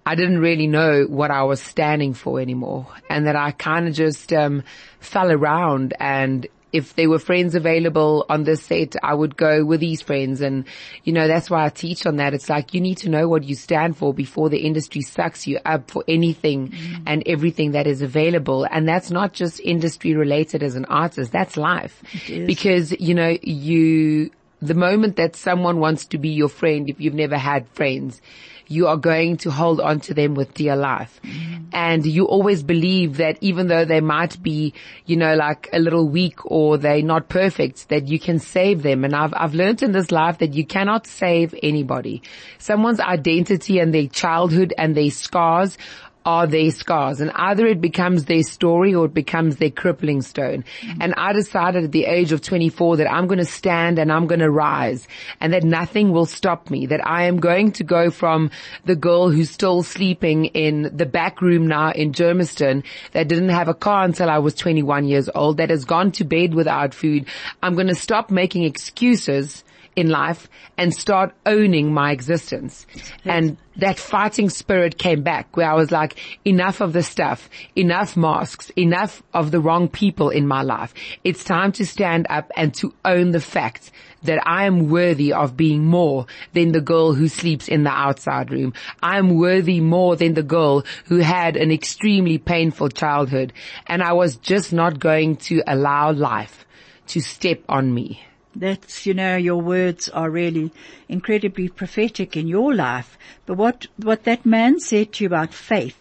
[0.05, 3.94] I didn't really know what I was standing for anymore, and that I kind of
[3.94, 4.62] just um,
[5.01, 9.81] fell around and if there were friends available on this set, I would go with
[9.81, 10.40] these friends.
[10.40, 10.64] And,
[11.05, 12.35] you know, that's why I teach on that.
[12.35, 15.59] It's like you need to know what you stand for before the industry sucks you
[15.64, 17.02] up for anything mm.
[17.07, 18.66] and everything that is available.
[18.70, 21.33] And that's not just industry related as an artist.
[21.33, 26.88] That's life because, you know, you, the moment that someone wants to be your friend,
[26.88, 28.21] if you've never had friends,
[28.69, 31.21] you are going to hold on to them with dear life.
[31.23, 31.66] Mm.
[31.73, 36.09] And you always believe that even though they might be, you know, like a little
[36.09, 39.05] weak or they're not perfect, that you can save them.
[39.05, 42.23] And I've, I've learned in this life that you cannot save anybody.
[42.59, 45.79] Someone's identity and their childhood and their scars
[46.27, 50.65] are their scars and either it becomes their story or it becomes their crippling stone.
[50.81, 51.03] Mm-hmm.
[51.03, 54.27] And I decided at the age of 24 that I'm going to stand and I'm
[54.27, 55.07] going to rise
[55.41, 58.51] and that nothing will stop me, that I am going to go from
[58.85, 63.69] the girl who's still sleeping in the back room now in Germiston that didn't have
[63.69, 67.27] a car until I was 21 years old, that has gone to bed without food.
[67.62, 69.62] I'm going to stop making excuses
[69.97, 72.87] in life and start owning my existence.
[73.25, 78.17] And that fighting spirit came back where I was like, enough of the stuff, enough
[78.17, 80.93] masks, enough of the wrong people in my life.
[81.25, 83.91] It's time to stand up and to own the fact
[84.23, 88.51] that I am worthy of being more than the girl who sleeps in the outside
[88.51, 88.75] room.
[89.03, 93.53] I am worthy more than the girl who had an extremely painful childhood
[93.87, 96.67] and I was just not going to allow life
[97.09, 98.23] to step on me.
[98.59, 100.73] That's, you know, your words are really
[101.09, 103.19] incredibly prophetic in your life.
[103.45, 105.99] But what, what that man said to you about faith,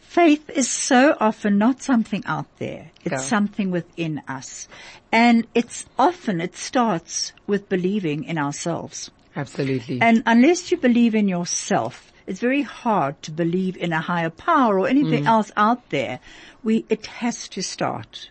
[0.00, 2.90] faith is so often not something out there.
[3.04, 3.22] It's Go.
[3.22, 4.68] something within us.
[5.12, 9.10] And it's often, it starts with believing in ourselves.
[9.36, 10.00] Absolutely.
[10.00, 14.80] And unless you believe in yourself, it's very hard to believe in a higher power
[14.80, 15.28] or anything mm.
[15.28, 16.20] else out there.
[16.62, 18.30] We, it has to start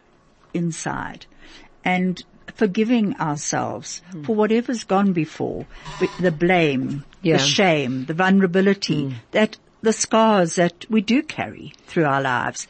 [0.54, 1.26] inside.
[1.86, 2.24] And
[2.56, 4.26] forgiving ourselves mm.
[4.26, 5.66] for whatever's gone before,
[6.20, 7.38] the blame, yeah.
[7.38, 9.14] the shame, the vulnerability, mm.
[9.32, 12.68] that the scars that we do carry through our lives,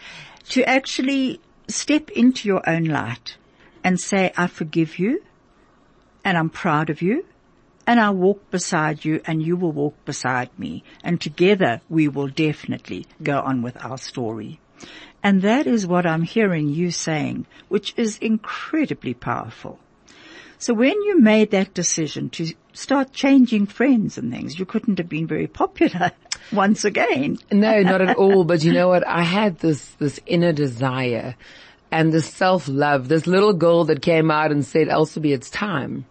[0.50, 3.38] to actually step into your own light
[3.84, 5.22] and say, I forgive you
[6.24, 7.26] and I'm proud of you
[7.86, 12.28] and I'll walk beside you and you will walk beside me and together we will
[12.28, 14.60] definitely go on with our story.
[15.24, 19.80] And that is what I'm hearing you saying, which is incredibly powerful.
[20.60, 25.10] So when you made that decision to start changing friends and things, you couldn't have
[25.10, 26.12] been very popular
[26.52, 27.38] once again.
[27.52, 28.44] no, not at all.
[28.44, 29.08] But you know what?
[29.08, 31.36] I had this, this inner desire
[31.92, 36.06] and this self-love, this little girl that came out and said, Elsubie, it's time.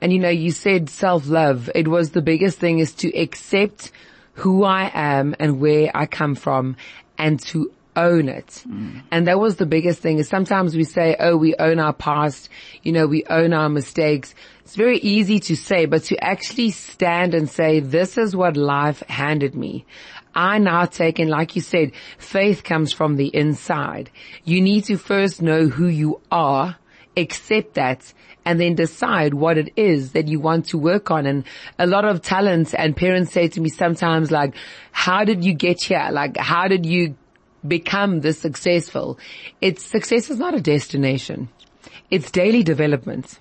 [0.00, 1.70] And you know, you said self-love.
[1.74, 3.92] It was the biggest thing is to accept
[4.34, 6.76] who I am and where I come from
[7.16, 8.62] and to own it.
[8.68, 9.02] Mm.
[9.10, 12.48] And that was the biggest thing is sometimes we say, oh, we own our past,
[12.82, 14.34] you know, we own our mistakes.
[14.60, 19.00] It's very easy to say, but to actually stand and say, this is what life
[19.08, 19.86] handed me.
[20.34, 24.10] I now take, and like you said, faith comes from the inside.
[24.44, 26.76] You need to first know who you are,
[27.16, 28.12] accept that,
[28.44, 31.26] and then decide what it is that you want to work on.
[31.26, 31.44] And
[31.78, 34.54] a lot of talents and parents say to me sometimes like,
[34.92, 36.08] how did you get here?
[36.12, 37.16] Like, how did you
[37.68, 39.18] become this successful.
[39.60, 41.48] It's success is not a destination.
[42.10, 43.38] It's daily development.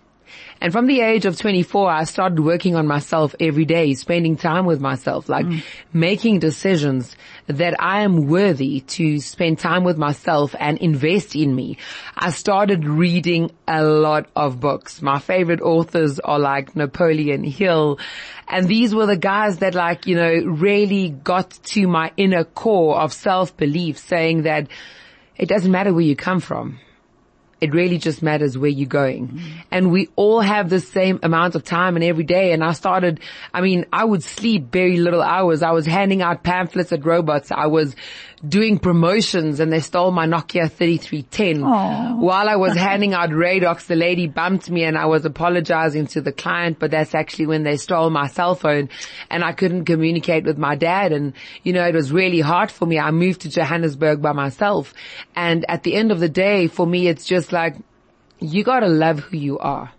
[0.66, 4.66] And from the age of 24, I started working on myself every day, spending time
[4.66, 5.64] with myself, like mm.
[5.94, 11.78] making decisions that I am worthy to spend time with myself and invest in me.
[12.18, 15.04] I started reading a lot of books.
[15.04, 18.00] My favorite authors are like Napoleon Hill.
[18.48, 23.00] And these were the guys that like, you know, really got to my inner core
[23.00, 24.68] of self-belief saying that
[25.38, 26.80] it doesn't matter where you come from.
[27.62, 29.30] It really just matters where you're going.
[29.30, 29.52] Mm.
[29.72, 32.52] And we all have the same amount of time and every day.
[32.52, 33.20] And I started,
[33.54, 35.64] I mean, I would sleep very little hours.
[35.64, 37.52] I was handing out pamphlets at robots.
[37.52, 37.96] I was
[38.48, 41.62] doing promotions and they stole my Nokia 3310.
[41.62, 42.20] Aww.
[42.20, 46.22] While I was handing out Radox, the lady bumped me and I was apologizing to
[46.22, 48.90] the client, but that's actually when they stole my cell phone
[49.30, 51.12] and I couldn't communicate with my dad.
[51.12, 53.00] And, you know, it was really hard for me.
[53.00, 54.94] I moved to Johannesburg by myself.
[55.36, 57.76] And at the end of the day, for me, it's just like,
[58.40, 59.92] you gotta love who you are.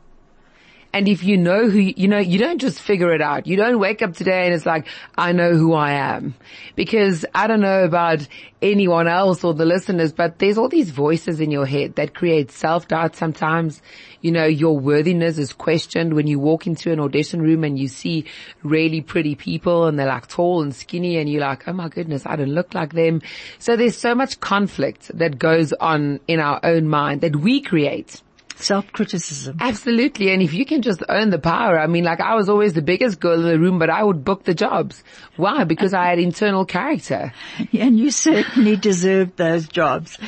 [0.96, 3.46] And if you know who, you know, you don't just figure it out.
[3.46, 6.34] You don't wake up today and it's like, I know who I am.
[6.74, 8.26] Because I don't know about
[8.62, 12.50] anyone else or the listeners, but there's all these voices in your head that create
[12.50, 13.82] self-doubt sometimes.
[14.22, 17.88] You know, your worthiness is questioned when you walk into an audition room and you
[17.88, 18.24] see
[18.62, 22.24] really pretty people and they're like tall and skinny and you're like, oh my goodness,
[22.24, 23.20] I don't look like them.
[23.58, 28.22] So there's so much conflict that goes on in our own mind that we create
[28.56, 29.58] Self-criticism.
[29.60, 30.30] Absolutely.
[30.32, 32.82] And if you can just own the power, I mean, like I was always the
[32.82, 35.04] biggest girl in the room, but I would book the jobs.
[35.36, 35.64] Why?
[35.64, 37.32] Because I had internal character.
[37.72, 40.18] And you certainly deserved those jobs.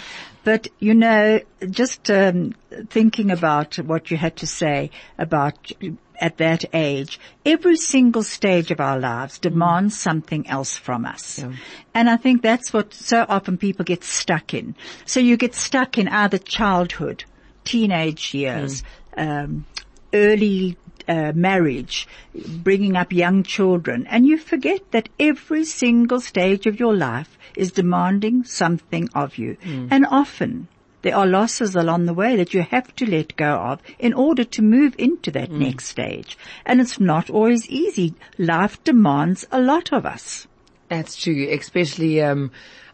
[0.45, 2.55] But you know, just um,
[2.89, 5.73] thinking about what you had to say about
[6.21, 11.39] at that age, every single stage of our lives demands something else from us.
[11.39, 11.53] Yeah.
[11.95, 14.75] And I think that's what so often people get stuck in.
[15.07, 17.25] So you get stuck in either childhood
[17.69, 18.83] teenage years,
[19.17, 19.45] mm.
[19.45, 19.67] um,
[20.15, 20.77] early
[21.07, 26.95] uh, marriage, bringing up young children, and you forget that every single stage of your
[26.95, 29.57] life is demanding something of you.
[29.65, 29.89] Mm.
[29.91, 30.69] And often
[31.03, 34.45] there are losses along the way that you have to let go of in order
[34.45, 35.59] to move into that mm.
[35.59, 36.39] next stage.
[36.67, 38.15] And it's not always easy.
[38.39, 40.47] Life demands a lot of us.
[40.89, 42.51] That's true, especially, um,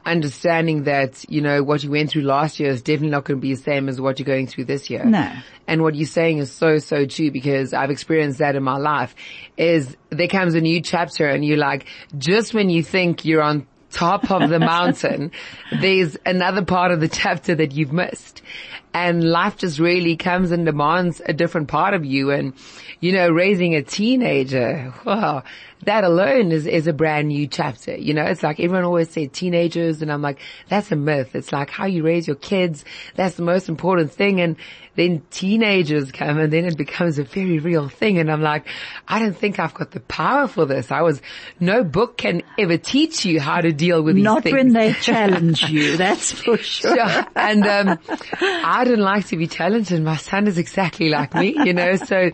[0.06, 3.42] understanding that, you know, what you went through last year is definitely not going to
[3.42, 5.04] be the same as what you're going through this year.
[5.04, 5.32] No.
[5.66, 9.14] And what you're saying is so, so true because I've experienced that in my life
[9.56, 11.86] is there comes a new chapter and you're like,
[12.18, 15.30] just when you think you're on top of the mountain,
[15.80, 18.42] there's another part of the chapter that you've missed.
[18.92, 22.30] And life just really comes and demands a different part of you.
[22.30, 22.54] And,
[23.00, 25.42] you know, raising a teenager, wow,
[25.86, 27.96] that alone is, is a brand new chapter.
[27.96, 31.34] You know, it's like everyone always said teenagers and I'm like, that's a myth.
[31.34, 32.84] It's like how you raise your kids.
[33.14, 34.40] That's the most important thing.
[34.40, 34.56] And
[34.96, 38.18] then teenagers come and then it becomes a very real thing.
[38.18, 38.66] And I'm like,
[39.08, 40.90] I don't think I've got the power for this.
[40.90, 41.20] I was,
[41.60, 44.54] no book can ever teach you how to deal with these Not things.
[44.54, 45.96] when they challenge you.
[45.96, 46.96] That's for sure.
[46.96, 47.26] sure.
[47.34, 47.98] And, um,
[48.40, 51.96] I don't like to be challenged and my son is exactly like me, you know,
[51.96, 52.30] so,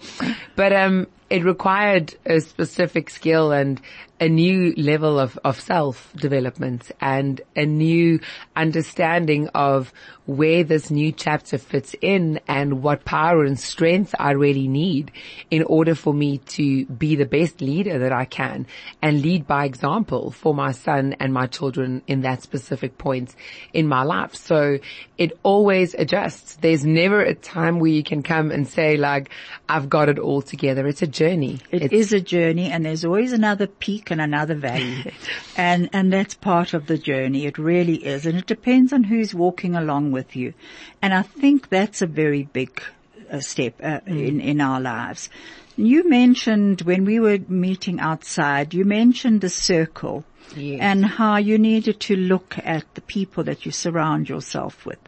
[0.56, 3.80] but, um, it required a specific skill and
[4.18, 8.20] a new level of, of self development and a new
[8.54, 9.92] understanding of
[10.26, 15.12] where this new chapter fits in and what power and strength I really need
[15.50, 18.66] in order for me to be the best leader that I can
[19.02, 23.34] and lead by example for my son and my children in that specific point
[23.72, 24.34] in my life.
[24.34, 24.78] So
[25.18, 26.56] it always adjusts.
[26.56, 29.30] There's never a time where you can come and say like,
[29.68, 30.86] I've got it all together.
[30.86, 31.60] It's a journey.
[31.70, 35.12] It it's, is a journey and there's always another peak and another valley.
[35.56, 37.46] and, and that's part of the journey.
[37.46, 38.26] It really is.
[38.26, 40.54] And it depends on who's walking along with with you.
[41.02, 42.82] And I think that's a very big
[43.30, 44.28] uh, step uh, mm.
[44.28, 45.28] in, in our lives.
[45.76, 50.24] You mentioned when we were meeting outside, you mentioned the circle
[50.54, 50.80] yes.
[50.82, 54.98] and how you needed to look at the people that you surround yourself with.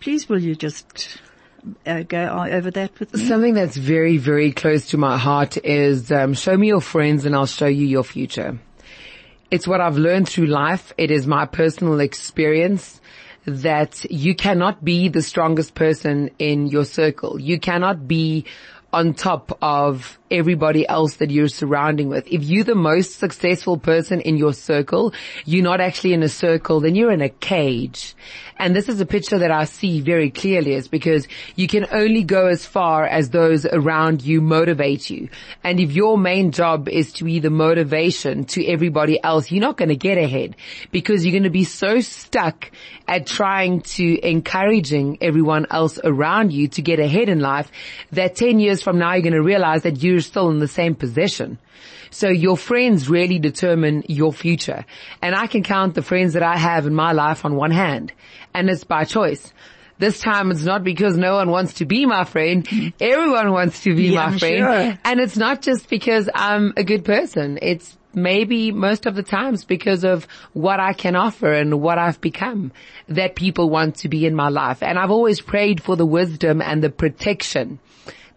[0.00, 1.18] Please will you just
[1.84, 3.26] uh, go over that with me?
[3.26, 7.34] Something that's very, very close to my heart is um, show me your friends and
[7.34, 8.58] I'll show you your future.
[9.50, 10.92] It's what I've learned through life.
[10.96, 13.00] It is my personal experience
[13.46, 17.40] that you cannot be the strongest person in your circle.
[17.40, 18.44] You cannot be
[18.92, 22.26] on top of everybody else that you're surrounding with.
[22.26, 25.12] If you're the most successful person in your circle,
[25.44, 28.14] you're not actually in a circle, then you're in a cage.
[28.58, 32.24] And this is a picture that I see very clearly is because you can only
[32.24, 35.28] go as far as those around you motivate you.
[35.62, 39.76] And if your main job is to be the motivation to everybody else, you're not
[39.76, 40.56] going to get ahead
[40.90, 42.70] because you're going to be so stuck
[43.06, 47.70] at trying to encouraging everyone else around you to get ahead in life
[48.10, 50.68] that 10 years years from now, you're going to realize that you're still in the
[50.68, 51.58] same position.
[52.10, 54.84] So your friends really determine your future.
[55.20, 58.12] And I can count the friends that I have in my life on one hand.
[58.54, 59.52] And it's by choice.
[59.98, 62.66] This time it's not because no one wants to be my friend.
[63.00, 64.58] Everyone wants to be Yeah, my friend.
[64.58, 64.98] sure.
[65.04, 67.58] And it's not just because I'm a good person.
[67.60, 72.20] It's maybe most of the times because of what I can offer and what I've
[72.20, 72.72] become
[73.08, 74.82] that people want to be in my life.
[74.82, 77.80] And I've always prayed for the wisdom and the protection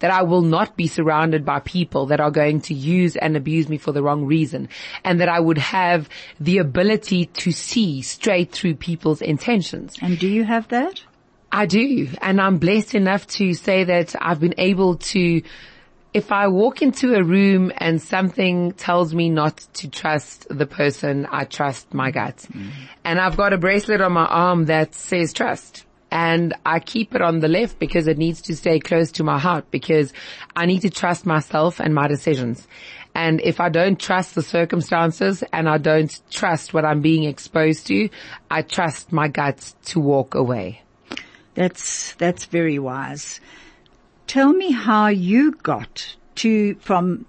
[0.02, 3.70] that I will not be surrounded by people that are going to use and abuse
[3.70, 4.68] me for the wrong reason
[5.04, 9.96] and that I would have the ability to see straight through people's intentions.
[10.02, 11.02] And do you have that?
[11.52, 12.10] I do.
[12.22, 15.42] And I'm blessed enough to say that I've been able to,
[16.14, 21.28] if I walk into a room and something tells me not to trust the person,
[21.30, 22.38] I trust my gut.
[22.52, 22.72] Mm.
[23.04, 25.86] And I've got a bracelet on my arm that says trust.
[26.12, 29.40] And I keep it on the left because it needs to stay close to my
[29.40, 30.12] heart because
[30.56, 32.68] I need to trust myself and my decisions.
[33.16, 37.88] And if I don't trust the circumstances and I don't trust what I'm being exposed
[37.88, 38.10] to,
[38.50, 40.82] I trust my gut to walk away.
[41.56, 43.40] That's, that's very wise.
[44.28, 47.26] Tell me how you got to, from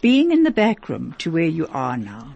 [0.00, 2.34] being in the back room to where you are now.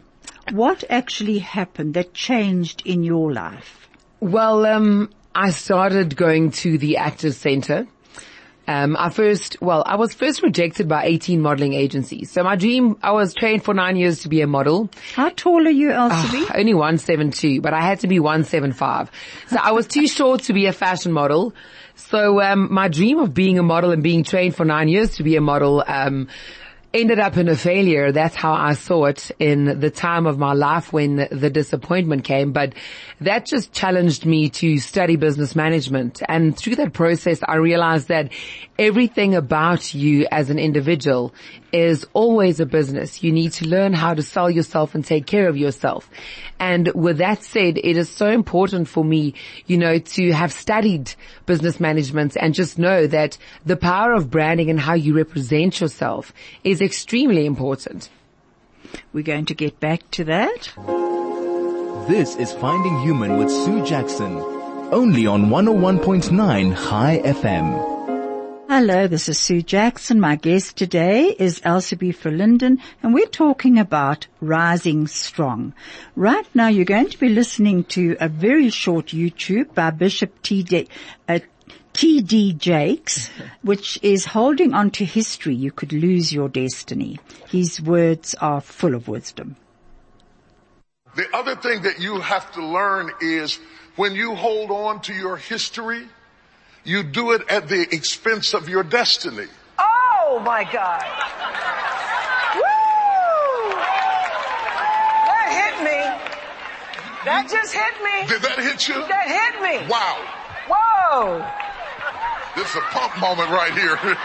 [0.53, 3.89] What actually happened that changed in your life?
[4.21, 7.87] Well, um, I started going to the Actors Center.
[8.66, 12.30] Um, I first, well, I was first rejected by 18 modeling agencies.
[12.30, 14.89] So my dream, I was trained for nine years to be a model.
[15.14, 16.47] How tall are you, Elsie?
[16.55, 19.11] Only 172, but I had to be 175.
[19.49, 21.55] So I was too short to be a fashion model.
[21.97, 25.22] So, um, my dream of being a model and being trained for nine years to
[25.22, 26.28] be a model, um,
[27.01, 28.12] ended up in a failure.
[28.12, 32.53] That's how I saw it in the time of my life when the disappointment came.
[32.53, 32.74] But
[33.20, 36.22] that just challenged me to study business management.
[36.28, 38.30] And through that process, I realized that
[38.78, 41.34] everything about you as an individual
[41.73, 43.23] is always a business.
[43.23, 46.09] You need to learn how to sell yourself and take care of yourself.
[46.59, 49.35] And with that said, it is so important for me,
[49.67, 51.14] you know, to have studied
[51.45, 56.33] business management and just know that the power of branding and how you represent yourself
[56.64, 58.09] is extremely important.
[59.12, 60.73] We're going to get back to that.
[62.09, 64.37] This is Finding Human with Sue Jackson.
[64.93, 67.95] Only on 101.9 Chai FM.
[68.69, 70.19] Hello, this is Sue Jackson.
[70.19, 75.73] My guest today is Elsie Verlinden and we're talking about rising strong.
[76.17, 80.89] Right now you're going to be listening to a very short YouTube by Bishop T.D.
[81.29, 81.39] Uh,
[81.93, 82.55] T.D.
[82.55, 83.31] Jakes,
[83.62, 85.55] which is holding on to history.
[85.55, 87.21] You could lose your destiny.
[87.49, 89.55] His words are full of wisdom.
[91.14, 93.61] The other thing that you have to learn is
[93.95, 96.09] when you hold on to your history,
[96.87, 99.47] you do it at the expense of your destiny.
[99.78, 101.03] Oh my God.
[102.55, 103.74] Woo!
[105.26, 105.99] That hit me.
[107.24, 108.28] That just hit me.
[108.28, 108.95] Did that hit you?
[109.09, 109.89] That hit me.
[109.91, 110.22] Wow.
[110.70, 111.43] Whoa.
[112.55, 113.99] This is a pump moment right here.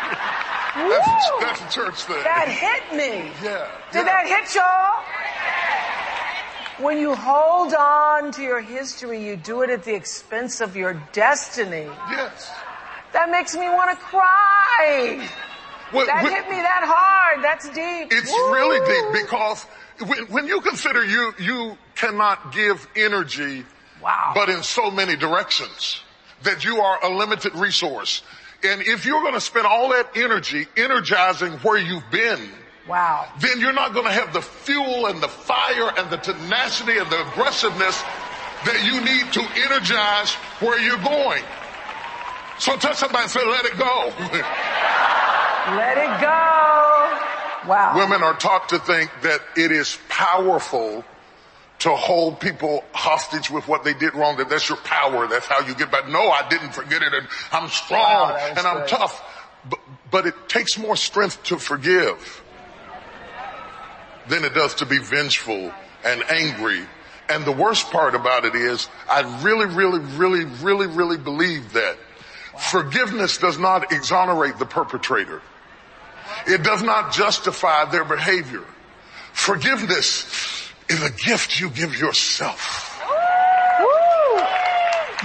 [0.74, 2.24] That's, a, that's a church thing.
[2.24, 3.30] That hit me.
[3.44, 3.68] Yeah.
[3.92, 4.04] Did yeah.
[4.04, 4.91] that hit y'all?
[6.82, 10.94] When you hold on to your history, you do it at the expense of your
[11.14, 11.88] destiny.
[12.10, 12.52] Yes.
[13.14, 15.28] That makes me want to cry.
[15.94, 17.44] Well, That when- hit me that hard.
[17.44, 18.08] That's deep.
[18.12, 18.54] It's Woo!
[18.54, 19.64] really deep because
[20.08, 23.66] when, when you consider you, you cannot give energy
[24.02, 24.32] Wow.
[24.34, 26.02] but in so many directions
[26.44, 28.24] that you are a limited resource.
[28.64, 32.50] And if you're going to spend all that energy energizing where you've been,
[32.88, 33.28] Wow.
[33.40, 37.10] then you're not going to have the fuel and the fire and the tenacity and
[37.10, 38.02] the aggressiveness
[38.66, 41.44] that you need to energize where you're going.
[42.60, 44.14] So tell somebody and say, let it go.
[45.78, 47.70] Let it go.
[47.70, 47.94] Wow.
[47.96, 51.04] Women are taught to think that it is powerful
[51.80, 55.60] to hold people hostage with what they did wrong, that that's your power, that's how
[55.62, 56.08] you get back.
[56.10, 58.88] No, I didn't forget it and I'm strong Wow, and I'm good.
[58.88, 59.24] tough.
[59.70, 59.80] But,
[60.10, 62.41] but it takes more strength to forgive
[64.28, 65.72] than it does to be vengeful
[66.06, 66.82] and angry.
[67.30, 71.98] And the worst part about it is I really, really, really, really, really believe that
[72.58, 75.42] forgiveness does not exonerate the perpetrator.
[76.48, 78.64] It does not justify their behavior.
[79.34, 80.26] Forgiveness
[80.90, 82.91] is a gift you give yourself!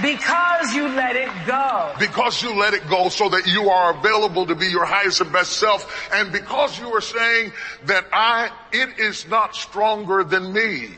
[0.01, 1.93] Because you let it go.
[1.99, 5.31] because you let it go so that you are available to be your highest and
[5.31, 7.51] best self and because you are saying
[7.85, 10.89] that I, it is not stronger than me.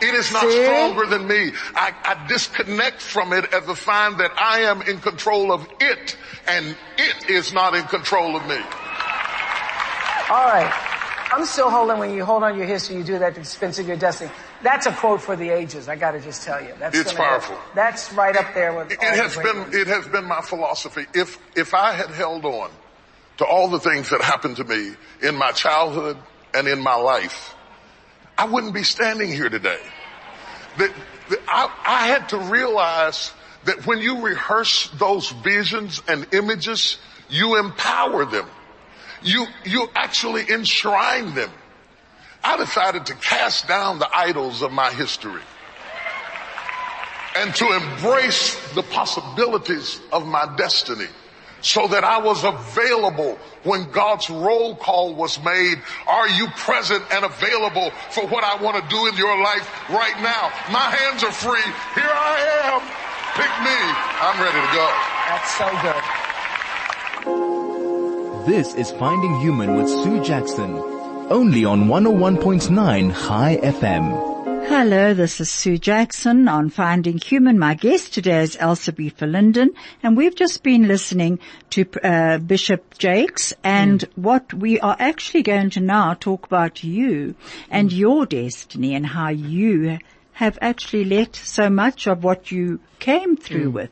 [0.00, 0.64] It is not See?
[0.64, 1.50] stronger than me.
[1.74, 6.16] I, I disconnect from it as a sign that I am in control of it
[6.46, 8.58] and it is not in control of me.
[10.30, 10.70] All right.
[11.32, 13.78] I'm still holding when you hold on your history, you do that at the expense
[13.80, 14.30] of your destiny.
[14.62, 15.88] That's a quote for the ages.
[15.88, 16.74] I gotta just tell you.
[16.78, 17.56] That's It's powerful.
[17.74, 19.74] That's right up there with It all has been, ones.
[19.74, 21.06] it has been my philosophy.
[21.14, 22.70] If, if I had held on
[23.38, 26.16] to all the things that happened to me in my childhood
[26.54, 27.54] and in my life,
[28.36, 29.80] I wouldn't be standing here today.
[30.78, 30.92] That,
[31.30, 33.32] that I, I had to realize
[33.64, 36.98] that when you rehearse those visions and images,
[37.28, 38.46] you empower them.
[39.22, 41.50] You, you actually enshrine them.
[42.44, 45.42] I decided to cast down the idols of my history
[47.36, 51.06] and to embrace the possibilities of my destiny
[51.60, 55.82] so that I was available when God's roll call was made.
[56.06, 60.20] Are you present and available for what I want to do in your life right
[60.22, 60.52] now?
[60.70, 61.62] My hands are free.
[61.94, 62.80] Here I am.
[63.34, 63.78] Pick me.
[64.20, 64.86] I'm ready to go.
[65.28, 66.02] That's so good.
[68.46, 70.97] This is Finding Human with Sue Jackson.
[71.30, 74.66] Only on 101.9 Chai FM.
[74.66, 77.58] Hello, this is Sue Jackson on Finding Human.
[77.58, 83.52] My guest today is Elsubie Linden, and we've just been listening to uh, Bishop Jakes,
[83.62, 84.22] and hmm.
[84.22, 87.34] what we are actually going to now talk about you
[87.68, 87.98] and hmm.
[87.98, 89.98] your destiny and how you
[90.32, 93.74] have actually let so much of what you came through hmm.
[93.74, 93.90] with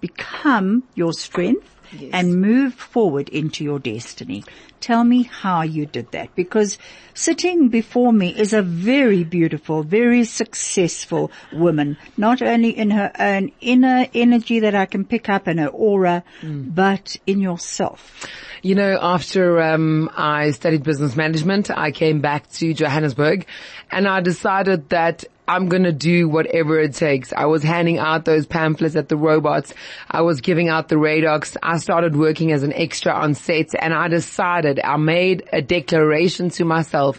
[0.00, 1.76] become your strength
[2.12, 4.44] and move forward into your destiny.
[4.80, 6.78] Tell me how you did that because
[7.12, 13.52] sitting before me is a very beautiful, very successful woman, not only in her own
[13.60, 18.26] inner energy that I can pick up in her aura, but in yourself.
[18.62, 23.46] You know, after um, I studied business management, I came back to Johannesburg,
[23.90, 27.32] and I decided that I'm gonna do whatever it takes.
[27.32, 29.74] I was handing out those pamphlets at the robots.
[30.08, 31.56] I was giving out the radox.
[31.60, 36.50] I started working as an extra on sets, and I decided, I made a declaration
[36.50, 37.18] to myself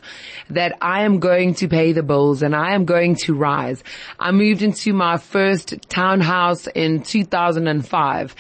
[0.50, 3.84] that I am going to pay the bills and I am going to rise.
[4.20, 8.36] I moved into my first townhouse in 2005.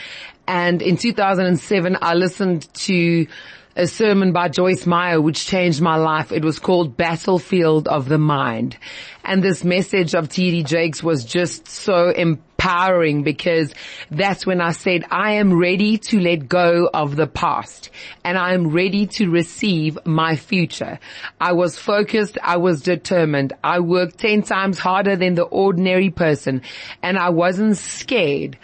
[0.48, 3.28] And in 2007, I listened to
[3.76, 6.32] a sermon by Joyce Meyer which changed my life.
[6.32, 8.78] It was called Battlefield of the Mind.
[9.24, 10.64] And this message of T.D.
[10.64, 13.74] Jakes was just so empowering because
[14.10, 17.92] that's when I said, I am ready to let go of the past
[18.24, 21.00] and I am ready to receive my future.
[21.40, 22.38] I was focused.
[22.44, 23.54] I was determined.
[23.64, 26.64] I worked 10 times harder than the ordinary person
[27.02, 28.58] and I wasn't scared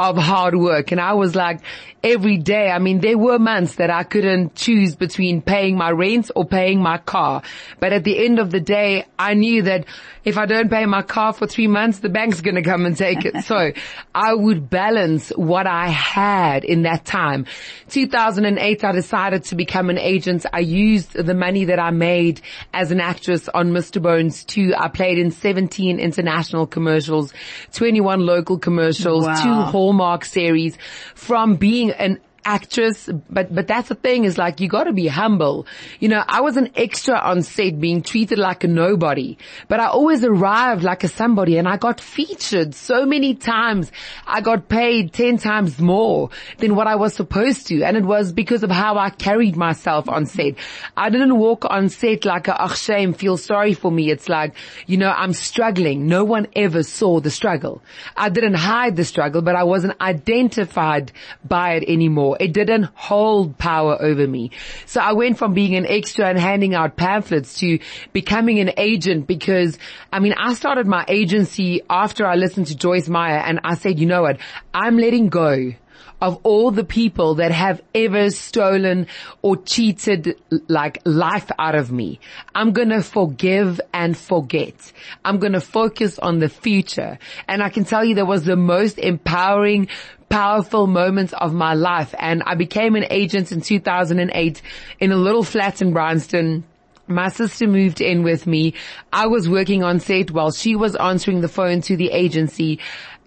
[0.00, 0.92] of hard work.
[0.92, 1.60] And I was like,
[2.02, 6.30] every day, I mean, there were months that I couldn't choose between paying my rent
[6.34, 7.42] or paying my car.
[7.80, 9.84] But at the end of the day, I knew that
[10.24, 12.96] if I don't pay my car for three months, the bank's going to come and
[12.96, 13.44] take it.
[13.44, 13.72] so
[14.14, 17.46] I would balance what I had in that time.
[17.88, 20.46] 2008, I decided to become an agent.
[20.52, 22.40] I used the money that I made
[22.72, 24.00] as an actress on Mr.
[24.02, 24.74] Bones 2.
[24.76, 27.32] I played in 17 international commercials,
[27.72, 29.42] 21 local commercials, Wow.
[29.42, 30.76] two Hallmark series
[31.14, 35.66] from being an actress, but, but that's the thing is like, you gotta be humble.
[35.98, 39.38] You know, I was an extra on set being treated like a nobody,
[39.68, 43.90] but I always arrived like a somebody and I got featured so many times.
[44.26, 47.82] I got paid 10 times more than what I was supposed to.
[47.82, 50.54] And it was because of how I carried myself on set.
[50.96, 54.10] I didn't walk on set like a, ach shame, feel sorry for me.
[54.10, 54.54] It's like,
[54.86, 56.06] you know, I'm struggling.
[56.06, 57.82] No one ever saw the struggle.
[58.16, 61.12] I didn't hide the struggle, but I wasn't identified
[61.44, 62.29] by it anymore.
[62.38, 64.50] It didn't hold power over me.
[64.86, 67.78] So I went from being an extra and handing out pamphlets to
[68.12, 69.78] becoming an agent because,
[70.12, 73.98] I mean, I started my agency after I listened to Joyce Meyer and I said,
[73.98, 74.38] you know what?
[74.74, 75.72] I'm letting go
[76.20, 79.06] of all the people that have ever stolen
[79.42, 80.36] or cheated
[80.68, 82.20] like life out of me.
[82.54, 84.92] I'm gonna forgive and forget.
[85.24, 87.18] I'm gonna focus on the future.
[87.48, 89.88] And I can tell you that was the most empowering
[90.28, 92.14] powerful moments of my life.
[92.18, 94.62] And I became an agent in 2008
[95.00, 96.64] in a little flat in Bryanston.
[97.08, 98.74] My sister moved in with me.
[99.12, 102.78] I was working on set while she was answering the phone to the agency.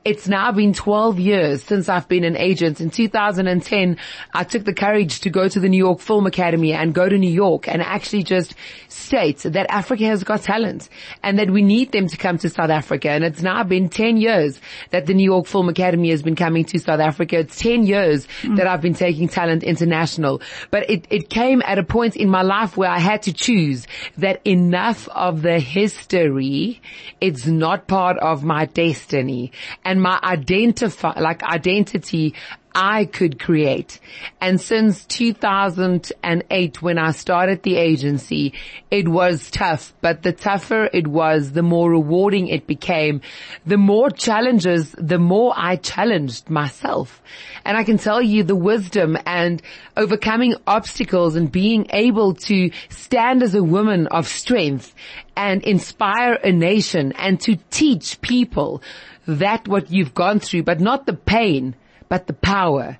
[0.06, 2.82] It's now been 12 years since I've been an agent.
[2.82, 3.98] In 2010,
[4.34, 7.18] I took the courage to go to the New York Film Academy and go to
[7.18, 8.54] New York and actually just
[8.90, 10.90] state that Africa has got talent
[11.24, 13.12] and that we need them to come to South Africa.
[13.12, 16.66] And it's now been 10 years that the New York Film Academy has been coming
[16.66, 17.40] to South Africa.
[17.40, 18.56] It's 10 years hmm.
[18.56, 20.42] that I've been taking talent international.
[20.70, 23.88] But it, it came at a point in my life where I had to choose
[24.18, 26.82] that enough of the history,
[27.22, 29.54] it's not part of my destiny.
[29.86, 32.34] And and my identify, like identity
[32.76, 34.00] I could create.
[34.42, 38.54] And since 2008 when I started the agency,
[38.90, 43.22] it was tough, but the tougher it was, the more rewarding it became.
[43.68, 47.22] The more challenges, the more I challenged myself.
[47.64, 49.62] And I can tell you the wisdom and
[49.96, 54.96] overcoming obstacles and being able to stand as a woman of strength
[55.36, 58.82] and inspire a nation and to teach people
[59.28, 61.76] that what you've gone through, but not the pain,
[62.10, 62.98] but the power.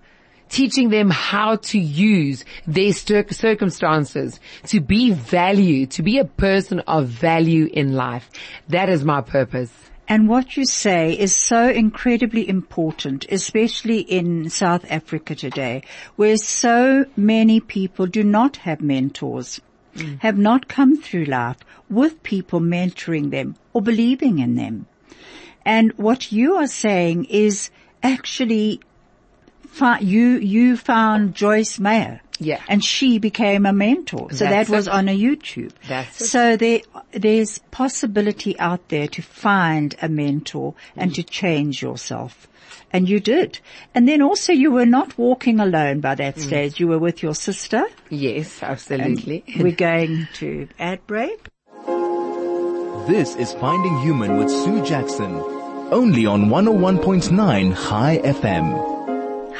[0.50, 7.08] Teaching them how to use their circumstances to be value, to be a person of
[7.08, 8.30] value in life.
[8.68, 9.72] That is my purpose.
[10.08, 15.84] And what you say is so incredibly important, especially in South Africa today,
[16.18, 19.62] where so many people do not have mentors,
[19.96, 20.20] mm.
[20.22, 21.58] have not come through life
[21.90, 24.88] with people mentoring them or believing in them.
[25.66, 27.70] And what you are saying is
[28.02, 28.82] actually
[30.02, 32.22] you, you found Joyce Meyer.
[32.40, 32.62] Yeah.
[32.68, 34.32] And she became a mentor.
[34.32, 34.94] So That's that was it.
[34.94, 35.72] on a YouTube.
[35.88, 36.26] That's it.
[36.26, 42.48] So there, there's possibility out there to find a mentor and to change yourself.
[42.92, 43.60] And you did.
[43.96, 46.42] And then also you were not walking alone by that mm.
[46.42, 46.80] stage.
[46.80, 47.86] You were with your sister.
[48.10, 49.44] Yes, absolutely.
[49.58, 51.48] We're going to ad break.
[53.08, 55.53] This is Finding Human with Sue Jackson.
[55.92, 58.93] Only on 101.9 Chai FM.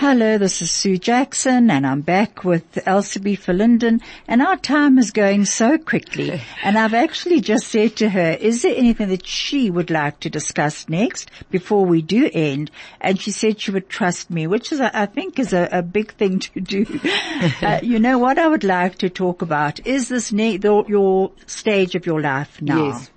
[0.06, 5.12] Hello, this is Sue Jackson and I'm back with Elsubie Verlinden and our time is
[5.12, 9.72] going so quickly and I've actually just said to her, is there anything that she
[9.72, 12.70] would like to discuss next before we do end?
[13.00, 16.12] And she said she would trust me, which is, I think is a, a big
[16.16, 16.86] thing to do.
[17.62, 21.32] uh, you know what I would like to talk about is this ne- the, your
[21.46, 22.88] stage of your life now.
[22.88, 23.10] Yes.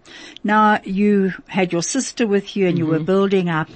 [0.44, 3.68] Now you had your sister with you and you were building up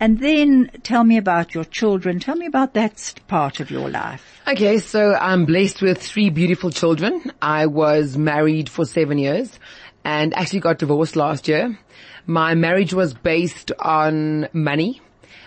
[0.00, 2.20] and then tell me about your children.
[2.20, 4.40] Tell me about that part of your life.
[4.46, 7.32] Okay, so I'm blessed with three beautiful children.
[7.42, 9.58] I was married for seven years
[10.04, 11.78] and actually got divorced last year.
[12.26, 15.00] My marriage was based on money.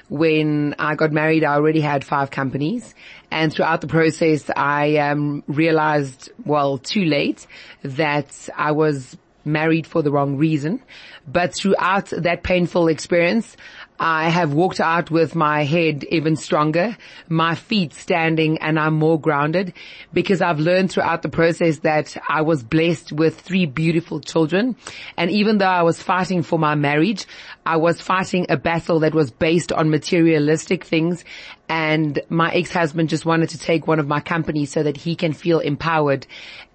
[0.09, 2.93] When I got married, I already had five companies
[3.31, 7.47] and throughout the process, I um, realized, well, too late
[7.81, 10.81] that I was married for the wrong reason.
[11.25, 13.55] But throughout that painful experience,
[14.03, 16.97] I have walked out with my head even stronger,
[17.29, 19.73] my feet standing and I'm more grounded
[20.11, 24.75] because I've learned throughout the process that I was blessed with three beautiful children.
[25.17, 27.27] And even though I was fighting for my marriage,
[27.63, 31.23] I was fighting a battle that was based on materialistic things
[31.69, 35.33] and my ex-husband just wanted to take one of my companies so that he can
[35.33, 36.27] feel empowered.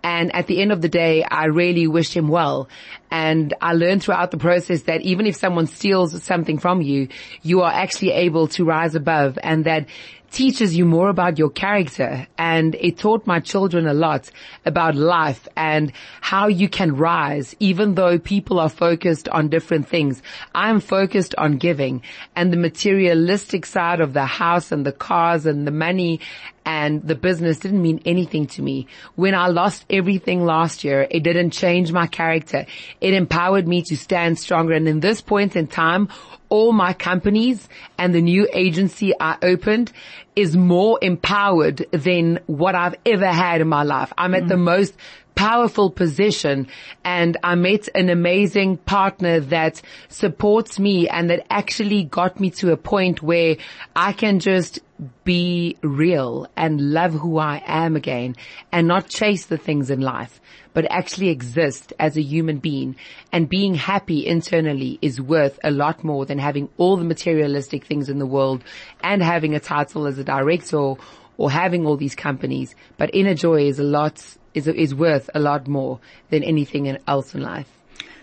[0.03, 2.69] And at the end of the day, I really wished him well.
[3.11, 7.09] And I learned throughout the process that even if someone steals something from you,
[7.43, 9.87] you are actually able to rise above and that
[10.31, 14.31] teaches you more about your character and it taught my children a lot
[14.65, 20.23] about life and how you can rise even though people are focused on different things.
[20.55, 22.03] I'm focused on giving
[22.35, 26.21] and the materialistic side of the house and the cars and the money
[26.67, 28.89] and the business didn't mean anything to me.
[29.15, 32.67] When I lost everything last year, it didn't change my character.
[33.01, 34.75] It empowered me to stand stronger.
[34.75, 36.09] And in this point in time,
[36.49, 39.93] all my companies and the new agency I opened
[40.35, 44.13] is more empowered than what I've ever had in my life.
[44.19, 44.65] I'm at the mm.
[44.65, 44.97] most
[45.37, 46.67] powerful position
[47.05, 52.73] and I met an amazing partner that supports me and that actually got me to
[52.73, 53.57] a point where
[53.95, 54.81] I can just
[55.25, 58.35] be real and love who I am again
[58.73, 60.41] and not chase the things in life,
[60.73, 62.97] but actually exist as a human being
[63.31, 68.09] and being happy internally is worth a lot more than having all the materialistic things
[68.09, 68.65] in the world
[69.03, 70.95] and having a title as a director
[71.37, 72.75] or having all these companies.
[72.97, 74.25] But inner joy is a lot,
[74.57, 76.01] is, is worth a lot more
[76.31, 77.71] than anything else in life.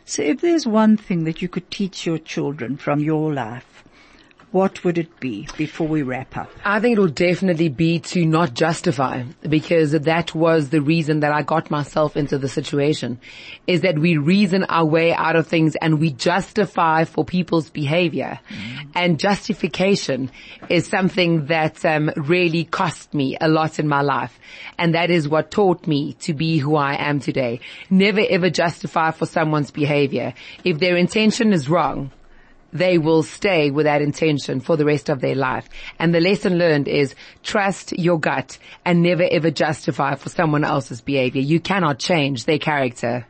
[0.04, 3.73] So if there's one thing that you could teach your children from your life,
[4.54, 6.48] what would it be before we wrap up?
[6.64, 11.32] I think it will definitely be to not justify because that was the reason that
[11.32, 13.20] I got myself into the situation
[13.66, 18.40] is that we reason our way out of things and we justify for people's behavior
[18.48, 18.88] mm.
[18.94, 20.30] and justification
[20.70, 24.40] is something that um, really cost me a lot in my life
[24.78, 27.60] and that is what taught me to be who I am today.
[27.90, 30.36] Never ever justify for someone's behavior.
[30.64, 32.12] If their intention is wrong,
[32.74, 35.70] they will stay with that intention for the rest of their life.
[36.00, 41.02] And the lesson learned is trust your gut and never ever justify for someone else's
[41.02, 41.42] behavior.
[41.42, 43.26] You cannot change their character.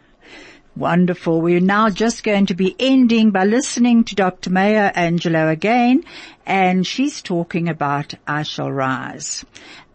[0.76, 1.40] Wonderful.
[1.40, 4.50] We're now just going to be ending by listening to Dr.
[4.50, 6.04] Maya Angelou again,
[6.48, 9.46] and she's talking about I Shall Rise.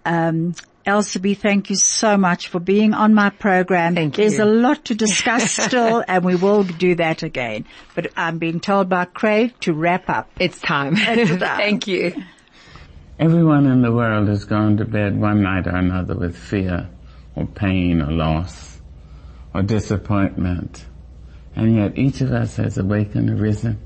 [0.04, 0.54] Um,
[0.88, 3.94] Elsie, thank you so much for being on my program.
[3.94, 4.44] Thank There's you.
[4.44, 7.66] a lot to discuss still, and we will do that again.
[7.94, 10.30] But I'm being told by Craig to wrap up.
[10.40, 10.94] It's time.
[10.96, 11.38] It's time.
[11.58, 12.14] Thank you.
[13.18, 16.88] Everyone in the world has gone to bed one night or another with fear
[17.36, 18.80] or pain or loss
[19.52, 20.86] or disappointment.
[21.54, 23.78] And yet each of us has awakened, arisen,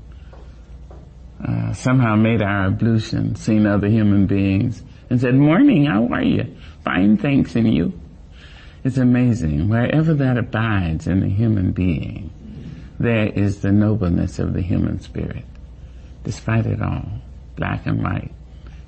[1.45, 6.55] uh, somehow made our ablution, seen other human beings and said, morning, how are you?
[6.83, 7.93] Fine, thanks, in you?
[8.83, 9.69] It's amazing.
[9.69, 12.29] Wherever that abides in the human being,
[12.99, 15.45] there is the nobleness of the human spirit.
[16.23, 17.21] Despite it all,
[17.55, 18.31] black and white,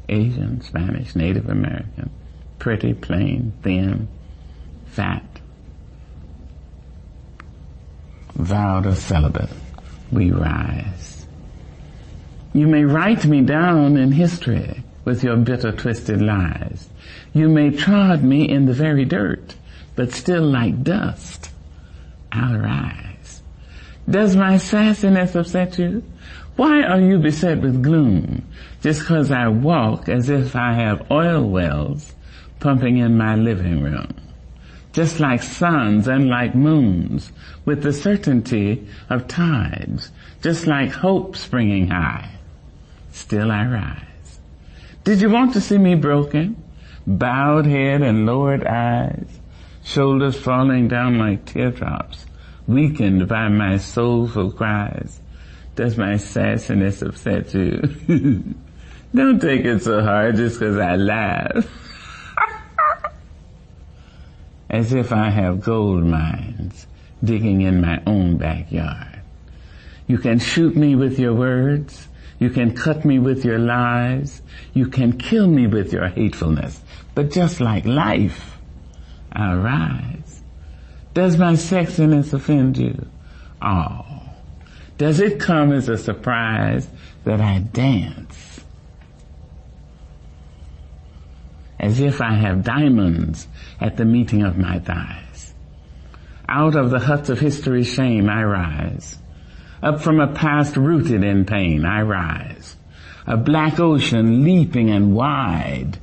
[0.10, 2.10] Asian, Spanish, Native American,
[2.60, 4.08] pretty, plain, thin,
[4.88, 5.24] fat,
[8.36, 9.50] vowed or celibate,
[10.12, 11.26] we rise.
[12.54, 16.90] You may write me down in history with your bitter twisted lies.
[17.36, 19.56] You may trod me in the very dirt,
[19.98, 21.50] but still like dust,
[22.32, 23.42] I'll rise.
[24.10, 26.02] Does my sassiness upset you?
[26.56, 28.48] Why are you beset with gloom
[28.82, 32.14] just cause I walk as if I have oil wells
[32.62, 34.16] pumping in my living room?
[34.94, 37.34] Just like suns and like moons
[37.66, 40.10] with the certainty of tides,
[40.42, 42.30] just like hope springing high.
[43.12, 44.40] Still I rise.
[45.04, 46.64] Did you want to see me broken?
[47.08, 49.40] Bowed head and lowered eyes,
[49.84, 52.26] shoulders falling down like teardrops,
[52.68, 55.22] weakened by my soulful cries.
[55.76, 57.82] Does my sassiness upset you?
[59.14, 61.68] Don't take it so hard just cause I laugh.
[64.70, 66.88] As if I have gold mines
[67.24, 69.22] digging in my own backyard.
[70.08, 72.08] You can shoot me with your words.
[72.40, 74.42] You can cut me with your lies.
[74.74, 76.82] You can kill me with your hatefulness.
[77.16, 78.58] But just like life,
[79.32, 80.44] I'll rise.
[81.14, 83.08] Does my sexiness offend you?
[83.62, 84.06] Oh.
[84.98, 86.88] Does it come as a surprise
[87.24, 88.60] that I dance?
[91.80, 93.48] As if I have diamonds
[93.80, 95.54] at the meeting of my thighs.
[96.48, 99.18] Out of the huts of history's shame I rise.
[99.82, 102.76] Up from a past rooted in pain I rise.
[103.26, 105.98] A black ocean leaping and wide,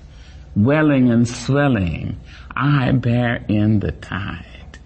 [0.54, 2.18] welling and swelling,
[2.54, 4.78] I bear in the tide.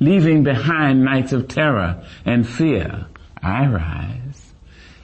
[0.00, 3.06] Leaving behind nights of terror and fear,
[3.42, 4.52] I rise.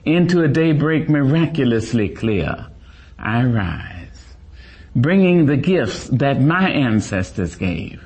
[0.05, 2.66] Into a daybreak miraculously clear,
[3.18, 4.35] I rise.
[4.95, 8.05] Bringing the gifts that my ancestors gave.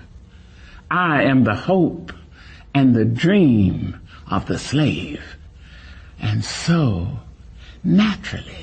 [0.91, 2.13] I am the hope
[2.75, 4.01] and the dream
[4.31, 5.23] of the slave.
[6.21, 7.19] And so,
[7.85, 8.59] naturally,